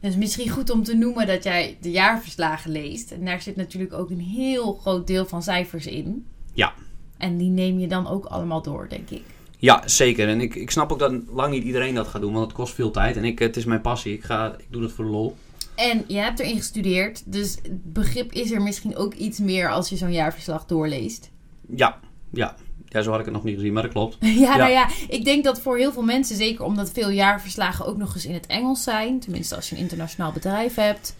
Dus 0.00 0.16
misschien 0.16 0.48
goed 0.48 0.70
om 0.70 0.82
te 0.82 0.94
noemen 0.94 1.26
dat 1.26 1.44
jij 1.44 1.76
de 1.80 1.90
jaarverslagen 1.90 2.70
leest. 2.70 3.10
En 3.10 3.24
daar 3.24 3.42
zit 3.42 3.56
natuurlijk 3.56 3.92
ook 3.92 4.10
een 4.10 4.20
heel 4.20 4.74
groot 4.74 5.06
deel 5.06 5.26
van 5.26 5.42
cijfers 5.42 5.86
in. 5.86 6.26
Ja. 6.52 6.72
En 7.18 7.36
die 7.36 7.50
neem 7.50 7.78
je 7.78 7.88
dan 7.88 8.08
ook 8.08 8.24
allemaal 8.24 8.62
door, 8.62 8.88
denk 8.88 9.10
ik. 9.10 9.22
Ja, 9.60 9.82
zeker. 9.88 10.28
En 10.28 10.40
ik, 10.40 10.54
ik 10.54 10.70
snap 10.70 10.92
ook 10.92 10.98
dat 10.98 11.12
lang 11.28 11.52
niet 11.52 11.64
iedereen 11.64 11.94
dat 11.94 12.08
gaat 12.08 12.20
doen, 12.20 12.32
want 12.32 12.44
het 12.44 12.54
kost 12.54 12.74
veel 12.74 12.90
tijd. 12.90 13.16
En 13.16 13.24
ik, 13.24 13.38
het 13.38 13.56
is 13.56 13.64
mijn 13.64 13.80
passie. 13.80 14.12
Ik, 14.12 14.24
ga, 14.24 14.54
ik 14.58 14.66
doe 14.70 14.82
het 14.82 14.92
voor 14.92 15.04
de 15.04 15.10
lol. 15.10 15.36
En 15.74 16.04
je 16.06 16.16
hebt 16.16 16.38
erin 16.38 16.56
gestudeerd, 16.56 17.32
dus 17.32 17.54
het 17.62 17.92
begrip 17.92 18.32
is 18.32 18.50
er 18.50 18.62
misschien 18.62 18.96
ook 18.96 19.14
iets 19.14 19.38
meer 19.38 19.70
als 19.70 19.88
je 19.88 19.96
zo'n 19.96 20.12
jaarverslag 20.12 20.66
doorleest. 20.66 21.30
Ja, 21.74 21.98
ja. 22.32 22.56
Ja, 22.88 23.02
zo 23.02 23.10
had 23.10 23.18
ik 23.18 23.24
het 23.24 23.34
nog 23.34 23.44
niet 23.44 23.54
gezien, 23.54 23.72
maar 23.72 23.82
dat 23.82 23.92
klopt. 23.92 24.16
Ja, 24.44 24.56
nou 24.56 24.70
ja, 24.70 24.88
ik 25.08 25.24
denk 25.24 25.44
dat 25.44 25.60
voor 25.60 25.76
heel 25.76 25.92
veel 25.92 26.02
mensen, 26.02 26.36
zeker 26.36 26.64
omdat 26.64 26.90
veel 26.90 27.10
jaarverslagen 27.10 27.86
ook 27.86 27.96
nog 27.96 28.14
eens 28.14 28.26
in 28.26 28.34
het 28.34 28.46
Engels 28.46 28.82
zijn, 28.82 29.20
tenminste 29.20 29.54
als 29.54 29.68
je 29.68 29.74
een 29.76 29.82
internationaal 29.82 30.32
bedrijf 30.32 30.74
hebt, 30.74 31.16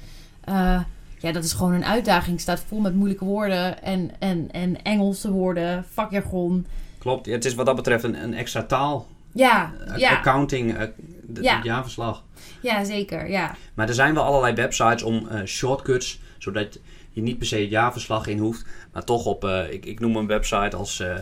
uh, 0.48 0.80
ja, 1.18 1.32
dat 1.32 1.44
is 1.44 1.52
gewoon 1.52 1.72
een 1.72 1.84
uitdaging. 1.84 2.40
staat 2.40 2.64
vol 2.66 2.80
met 2.80 2.94
moeilijke 2.94 3.24
woorden 3.24 3.82
en, 3.82 4.10
en, 4.18 4.48
en 4.50 4.82
Engelse 4.82 5.30
woorden, 5.30 5.84
vakjargon. 5.90 6.66
Klopt, 7.00 7.26
het 7.26 7.44
is 7.44 7.54
wat 7.54 7.66
dat 7.66 7.76
betreft 7.76 8.04
een, 8.04 8.22
een 8.22 8.34
extra 8.34 8.62
taal. 8.62 9.06
Ja, 9.32 9.72
Uh, 9.88 9.96
ja. 9.96 10.16
Accounting, 10.16 10.72
uh, 10.72 10.82
de, 11.22 11.42
Ja. 11.42 11.54
het 11.56 11.64
jaarverslag. 11.64 12.24
Ja, 12.60 12.84
zeker, 12.84 13.30
ja. 13.30 13.54
Maar 13.74 13.88
er 13.88 13.94
zijn 13.94 14.14
wel 14.14 14.22
allerlei 14.24 14.54
websites 14.54 15.02
om 15.02 15.28
eh, 15.28 15.44
shortcuts, 15.44 16.20
zodat 16.38 16.78
je 17.10 17.22
niet 17.22 17.38
per 17.38 17.46
se 17.46 17.56
het 17.56 17.70
jaarverslag 17.70 18.26
in 18.26 18.38
hoeft. 18.38 18.64
Maar 18.92 19.04
toch 19.04 19.24
op, 19.26 19.44
eh, 19.44 19.72
ik, 19.72 19.86
ik 19.86 20.00
noem 20.00 20.16
een 20.16 20.26
website 20.26 20.76
als 20.76 21.00
eh, 21.00 21.14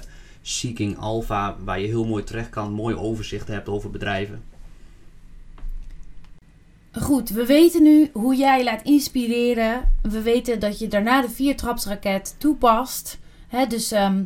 Seeking 0.43 0.99
Alpha, 0.99 1.57
waar 1.65 1.81
je 1.81 1.87
heel 1.87 2.05
mooi 2.07 2.25
terecht 2.25 2.51
kan, 2.51 2.73
mooi 2.73 2.95
overzicht 2.95 3.49
hebt 3.49 3.69
over 3.69 3.91
bedrijven. 3.91 4.43
Goed, 6.93 7.29
we 7.31 7.47
weten 7.47 7.83
nu 7.83 8.11
hoe 8.13 8.37
jij 8.37 8.65
laat 8.65 8.83
inspireren. 8.83 9.93
We 10.03 10.23
weten 10.23 10.61
dat 10.61 10.79
je 10.79 10.89
daarna 10.89 11.21
de 11.21 11.31
viertrapsraket 11.31 12.35
toepast. 12.39 13.19
Hè, 13.49 13.67
dus 13.67 13.93
ehm, 13.93 14.23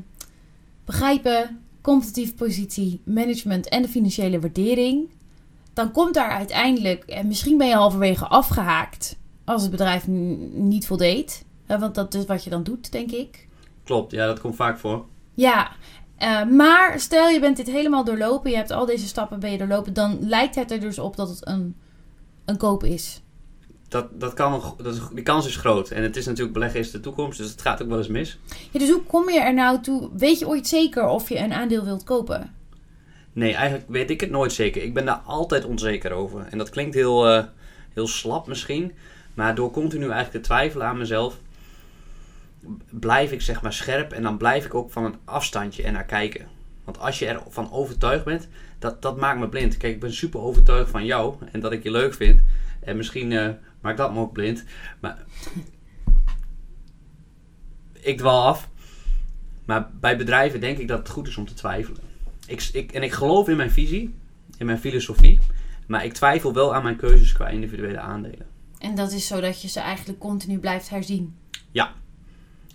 begrijpen, 0.84 1.62
competitieve 1.80 2.34
positie, 2.34 3.00
management 3.04 3.68
en 3.68 3.82
de 3.82 3.88
financiële 3.88 4.40
waardering. 4.40 5.10
Dan 5.72 5.92
komt 5.92 6.14
daar 6.14 6.30
uiteindelijk, 6.30 7.04
en 7.04 7.26
misschien 7.26 7.58
ben 7.58 7.68
je 7.68 7.74
halverwege 7.74 8.26
afgehaakt 8.26 9.16
als 9.44 9.62
het 9.62 9.70
bedrijf 9.70 10.06
niet 10.52 10.86
voldeed. 10.86 11.44
Want 11.66 11.94
dat 11.94 12.14
is 12.14 12.26
wat 12.26 12.44
je 12.44 12.50
dan 12.50 12.62
doet, 12.62 12.92
denk 12.92 13.10
ik. 13.10 13.48
Klopt, 13.84 14.12
ja, 14.12 14.26
dat 14.26 14.40
komt 14.40 14.56
vaak 14.56 14.78
voor. 14.78 15.04
Ja, 15.34 15.70
eh, 16.16 16.44
maar 16.44 17.00
stel 17.00 17.28
je 17.28 17.40
bent 17.40 17.56
dit 17.56 17.70
helemaal 17.70 18.04
doorlopen, 18.04 18.50
je 18.50 18.56
hebt 18.56 18.70
al 18.70 18.86
deze 18.86 19.06
stappen 19.06 19.40
ben 19.40 19.50
je 19.50 19.58
doorlopen, 19.58 19.92
dan 19.92 20.18
lijkt 20.20 20.54
het 20.54 20.70
er 20.70 20.80
dus 20.80 20.98
op 20.98 21.16
dat 21.16 21.28
het 21.28 21.46
een, 21.46 21.76
een 22.44 22.56
koop 22.56 22.84
is. 22.84 23.21
Dat, 23.92 24.06
dat 24.12 24.34
kan 24.34 24.74
dat 24.82 25.10
die 25.12 25.22
kans 25.22 25.46
is 25.46 25.56
groot. 25.56 25.90
En 25.90 26.02
het 26.02 26.16
is 26.16 26.26
natuurlijk 26.26 26.52
beleggen 26.52 26.80
is 26.80 26.90
de 26.90 27.00
toekomst, 27.00 27.38
dus 27.38 27.50
het 27.50 27.62
gaat 27.62 27.82
ook 27.82 27.88
wel 27.88 27.98
eens 27.98 28.08
mis. 28.08 28.38
Ja, 28.70 28.78
dus 28.78 28.90
hoe 28.90 29.02
kom 29.02 29.30
je 29.30 29.40
er 29.40 29.54
nou 29.54 29.80
toe? 29.80 30.10
Weet 30.16 30.38
je 30.38 30.48
ooit 30.48 30.66
zeker 30.68 31.06
of 31.06 31.28
je 31.28 31.38
een 31.38 31.52
aandeel 31.52 31.84
wilt 31.84 32.04
kopen? 32.04 32.54
Nee, 33.32 33.54
eigenlijk 33.54 33.88
weet 33.88 34.10
ik 34.10 34.20
het 34.20 34.30
nooit 34.30 34.52
zeker. 34.52 34.82
Ik 34.82 34.94
ben 34.94 35.04
daar 35.04 35.20
altijd 35.24 35.64
onzeker 35.64 36.12
over. 36.12 36.46
En 36.50 36.58
dat 36.58 36.70
klinkt 36.70 36.94
heel, 36.94 37.28
eh, 37.28 37.44
heel 37.92 38.06
slap 38.06 38.46
misschien. 38.46 38.92
Maar 39.34 39.54
door 39.54 39.70
continu 39.70 40.02
eigenlijk 40.02 40.32
te 40.32 40.50
twijfelen 40.50 40.86
aan 40.86 40.98
mezelf, 40.98 41.38
blijf 42.90 43.32
ik 43.32 43.40
zeg 43.40 43.62
maar 43.62 43.72
scherp. 43.72 44.12
En 44.12 44.22
dan 44.22 44.36
blijf 44.36 44.64
ik 44.64 44.74
ook 44.74 44.90
van 44.90 45.04
een 45.04 45.16
afstandje 45.24 45.82
er 45.82 45.92
naar 45.92 46.04
kijken. 46.04 46.46
Want 46.84 46.98
als 46.98 47.18
je 47.18 47.26
ervan 47.26 47.72
overtuigd 47.72 48.24
bent, 48.24 48.48
dat, 48.78 49.02
dat 49.02 49.16
maakt 49.16 49.40
me 49.40 49.48
blind. 49.48 49.76
Kijk, 49.76 49.94
ik 49.94 50.00
ben 50.00 50.12
super 50.12 50.40
overtuigd 50.40 50.90
van 50.90 51.04
jou 51.04 51.34
en 51.52 51.60
dat 51.60 51.72
ik 51.72 51.82
je 51.82 51.90
leuk 51.90 52.14
vind. 52.14 52.40
En 52.84 52.96
misschien 52.96 53.32
eh, 53.32 53.48
maakt 53.80 53.98
dat 53.98 54.12
me 54.12 54.20
ook 54.20 54.32
blind. 54.32 54.64
Maar 55.00 55.18
ik 58.10 58.18
dwaal 58.18 58.46
af. 58.46 58.68
Maar 59.64 59.90
bij 60.00 60.16
bedrijven 60.16 60.60
denk 60.60 60.78
ik 60.78 60.88
dat 60.88 60.98
het 60.98 61.08
goed 61.08 61.28
is 61.28 61.36
om 61.36 61.46
te 61.46 61.54
twijfelen. 61.54 62.00
Ik, 62.46 62.68
ik, 62.72 62.92
en 62.92 63.02
ik 63.02 63.12
geloof 63.12 63.48
in 63.48 63.56
mijn 63.56 63.70
visie, 63.70 64.14
in 64.58 64.66
mijn 64.66 64.78
filosofie. 64.78 65.38
Maar 65.86 66.04
ik 66.04 66.12
twijfel 66.12 66.52
wel 66.52 66.74
aan 66.74 66.82
mijn 66.82 66.96
keuzes 66.96 67.32
qua 67.32 67.48
individuele 67.48 68.00
aandelen. 68.00 68.46
En 68.78 68.94
dat 68.94 69.12
is 69.12 69.26
zodat 69.26 69.62
je 69.62 69.68
ze 69.68 69.80
eigenlijk 69.80 70.18
continu 70.18 70.58
blijft 70.58 70.88
herzien. 70.88 71.34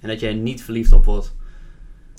En 0.02 0.08
dat 0.08 0.20
je 0.20 0.28
er 0.28 0.36
niet 0.36 0.63
verliefd 0.63 0.91
op 0.91 1.06
wordt. 1.06 1.36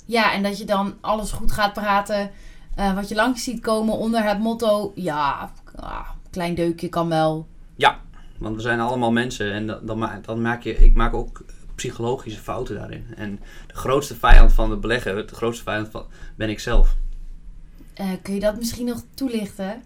Ja, 0.05 0.33
en 0.33 0.43
dat 0.43 0.57
je 0.57 0.65
dan 0.65 0.93
alles 1.01 1.31
goed 1.31 1.51
gaat 1.51 1.73
praten. 1.73 2.31
eh, 2.75 2.95
wat 2.95 3.09
je 3.09 3.15
langs 3.15 3.43
ziet 3.43 3.61
komen 3.61 3.93
onder 3.93 4.23
het 4.23 4.39
motto: 4.39 4.91
ja, 4.95 5.51
ah, 5.75 6.09
klein 6.29 6.55
deukje 6.55 6.89
kan 6.89 7.09
wel. 7.09 7.47
Want 8.37 8.55
we 8.55 8.61
zijn 8.61 8.79
allemaal 8.79 9.11
mensen 9.11 9.53
en 9.53 9.67
dan, 9.67 9.79
dan, 9.85 9.97
ma- 9.97 10.19
dan 10.25 10.41
maak 10.41 10.63
je, 10.63 10.75
ik 10.77 10.95
maak 10.95 11.13
ook 11.13 11.43
psychologische 11.75 12.39
fouten 12.39 12.75
daarin. 12.75 13.05
En 13.15 13.39
de 13.67 13.73
grootste 13.75 14.15
vijand 14.15 14.53
van 14.53 14.71
het 14.71 14.81
beleggen, 14.81 15.27
de 15.27 15.35
grootste 15.35 15.63
vijand 15.63 15.89
van, 15.89 16.05
ben 16.35 16.49
ik 16.49 16.59
zelf. 16.59 16.95
Eh, 17.93 18.07
kun 18.21 18.33
je 18.33 18.39
dat 18.39 18.57
misschien 18.57 18.85
nog 18.85 19.03
toelichten? 19.13 19.81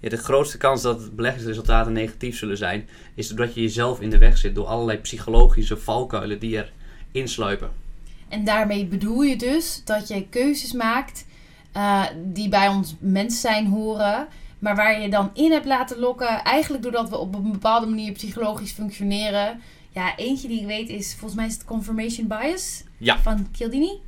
Ja, 0.00 0.08
de 0.08 0.16
grootste 0.16 0.58
kans 0.58 0.82
dat 0.82 1.16
beleggingsresultaten 1.16 1.92
negatief 1.92 2.36
zullen 2.36 2.56
zijn, 2.56 2.88
is 3.14 3.28
doordat 3.28 3.54
je 3.54 3.60
jezelf 3.60 4.00
in 4.00 4.10
de 4.10 4.18
weg 4.18 4.38
zit 4.38 4.54
door 4.54 4.66
allerlei 4.66 4.98
psychologische 4.98 5.76
valkuilen 5.76 6.38
die 6.38 6.56
er 6.56 6.72
insluipen. 7.12 7.70
En 8.28 8.44
daarmee 8.44 8.86
bedoel 8.86 9.22
je 9.22 9.36
dus 9.36 9.82
dat 9.84 10.08
je 10.08 10.28
keuzes 10.28 10.72
maakt 10.72 11.26
eh, 11.72 12.04
die 12.24 12.48
bij 12.48 12.68
ons 12.68 12.96
mens 12.98 13.40
zijn 13.40 13.66
horen, 13.66 14.28
maar 14.60 14.76
waar 14.76 15.00
je 15.00 15.08
dan 15.10 15.30
in 15.34 15.52
hebt 15.52 15.66
laten 15.66 15.98
lokken, 15.98 16.42
eigenlijk 16.44 16.82
doordat 16.82 17.08
we 17.08 17.16
op 17.18 17.34
een 17.34 17.52
bepaalde 17.52 17.86
manier 17.86 18.12
psychologisch 18.12 18.72
functioneren. 18.72 19.60
Ja, 19.90 20.16
eentje 20.16 20.48
die 20.48 20.60
ik 20.60 20.66
weet 20.66 20.88
is, 20.88 21.10
volgens 21.10 21.34
mij 21.34 21.46
is 21.46 21.54
het 21.54 21.64
confirmation 21.64 22.26
bias 22.28 22.84
Ja. 22.98 23.18
van 23.18 23.48
Cialdini. 23.52 24.00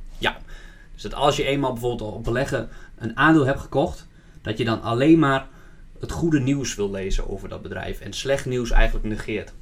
Dus 0.93 1.01
dat 1.01 1.13
als 1.13 1.35
je 1.35 1.43
eenmaal 1.43 1.71
bijvoorbeeld 1.73 2.13
op 2.13 2.23
beleggen 2.23 2.69
een 2.97 3.17
aandeel 3.17 3.45
hebt 3.45 3.59
gekocht, 3.59 4.07
dat 4.41 4.57
je 4.57 4.65
dan 4.65 4.81
alleen 4.81 5.19
maar 5.19 5.47
het 5.99 6.11
goede 6.11 6.39
nieuws 6.39 6.75
wil 6.75 6.91
lezen 6.91 7.29
over 7.29 7.49
dat 7.49 7.61
bedrijf 7.61 7.99
en 7.99 8.13
slecht 8.13 8.45
nieuws 8.45 8.71
eigenlijk 8.71 9.05
negeert. 9.05 9.53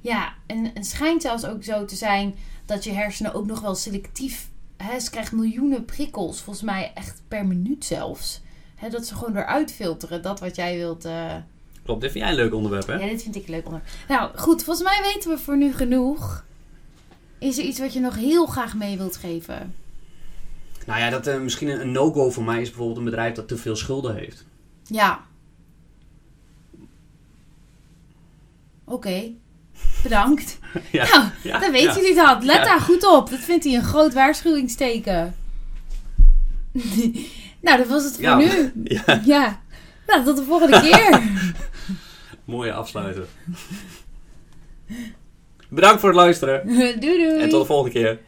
Ja, 0.00 0.32
en 0.46 0.70
het 0.74 0.86
schijnt 0.86 1.22
zelfs 1.22 1.44
ook 1.44 1.64
zo 1.64 1.84
te 1.84 1.96
zijn 1.96 2.34
dat 2.66 2.84
je 2.84 2.92
hersenen 2.92 3.34
ook 3.34 3.46
nog 3.46 3.60
wel 3.60 3.74
selectief. 3.74 4.48
Hè, 4.76 5.00
ze 5.00 5.10
krijgt 5.10 5.32
miljoenen 5.32 5.84
prikkels, 5.84 6.40
volgens 6.40 6.64
mij 6.64 6.92
echt 6.94 7.22
per 7.28 7.46
minuut 7.46 7.84
zelfs. 7.84 8.40
Hè, 8.82 8.88
dat 8.88 9.06
ze 9.06 9.14
gewoon 9.14 9.36
eruit 9.36 9.72
filteren, 9.72 10.22
dat 10.22 10.40
wat 10.40 10.56
jij 10.56 10.76
wilt. 10.76 11.04
eh, 11.04 11.34
Klopt, 11.84 12.00
dit 12.00 12.10
vind 12.12 12.24
jij 12.24 12.32
een 12.32 12.38
leuk 12.40 12.54
onderwerp, 12.54 12.86
hè? 12.86 12.94
Ja, 12.94 13.06
dit 13.06 13.22
vind 13.22 13.36
ik 13.36 13.48
leuk 13.48 13.66
onder. 13.66 13.80
Nou, 14.08 14.38
goed, 14.38 14.64
volgens 14.64 14.86
mij 14.88 15.02
weten 15.14 15.30
we 15.30 15.38
voor 15.38 15.56
nu 15.56 15.72
genoeg. 15.72 16.44
Is 17.38 17.58
er 17.58 17.64
iets 17.64 17.78
wat 17.78 17.92
je 17.92 18.00
nog 18.00 18.16
heel 18.16 18.46
graag 18.46 18.74
mee 18.74 18.96
wilt 18.96 19.16
geven? 19.16 19.74
Nou 20.86 21.00
ja, 21.00 21.10
dat 21.10 21.26
eh, 21.26 21.40
misschien 21.40 21.68
een, 21.68 21.80
een 21.80 21.92
no-go 21.92 22.30
voor 22.30 22.44
mij 22.44 22.60
is 22.60 22.68
bijvoorbeeld 22.68 22.98
een 22.98 23.04
bedrijf 23.04 23.34
dat 23.34 23.48
te 23.48 23.56
veel 23.56 23.76
schulden 23.76 24.14
heeft. 24.16 24.44
Ja. 24.84 25.20
Oké. 28.84 29.30
Bedankt. 30.02 30.58
Ja, 30.92 31.04
Nou, 31.08 31.28
ja, 31.42 31.58
dan 31.58 31.70
weten 31.72 31.88
ja. 31.88 32.00
jullie 32.00 32.14
dat. 32.14 32.44
Let 32.44 32.64
daar 32.64 32.80
goed 32.80 33.06
op. 33.06 33.30
Dat 33.30 33.38
vindt 33.38 33.64
hij 33.64 33.74
een 33.74 33.82
groot 33.84 34.12
waarschuwingsteken. 34.14 35.34
nou, 37.62 37.78
dat 37.78 37.86
was 37.86 38.04
het 38.04 38.14
voor 38.14 38.22
Ja. 38.22 38.36
nu. 38.36 38.72
Ja, 39.06 39.20
Ja. 39.24 39.60
Nou, 40.06 40.24
tot 40.24 40.36
de 40.36 40.42
volgende 40.44 40.80
keer. 40.80 41.22
mooie 42.44 42.72
afsluiter. 42.72 43.24
Bedankt 45.68 46.00
voor 46.00 46.08
het 46.08 46.18
luisteren 46.18 46.66
doei 46.66 46.98
doei. 47.00 47.38
en 47.40 47.48
tot 47.48 47.60
de 47.60 47.66
volgende 47.66 47.90
keer. 47.98 48.18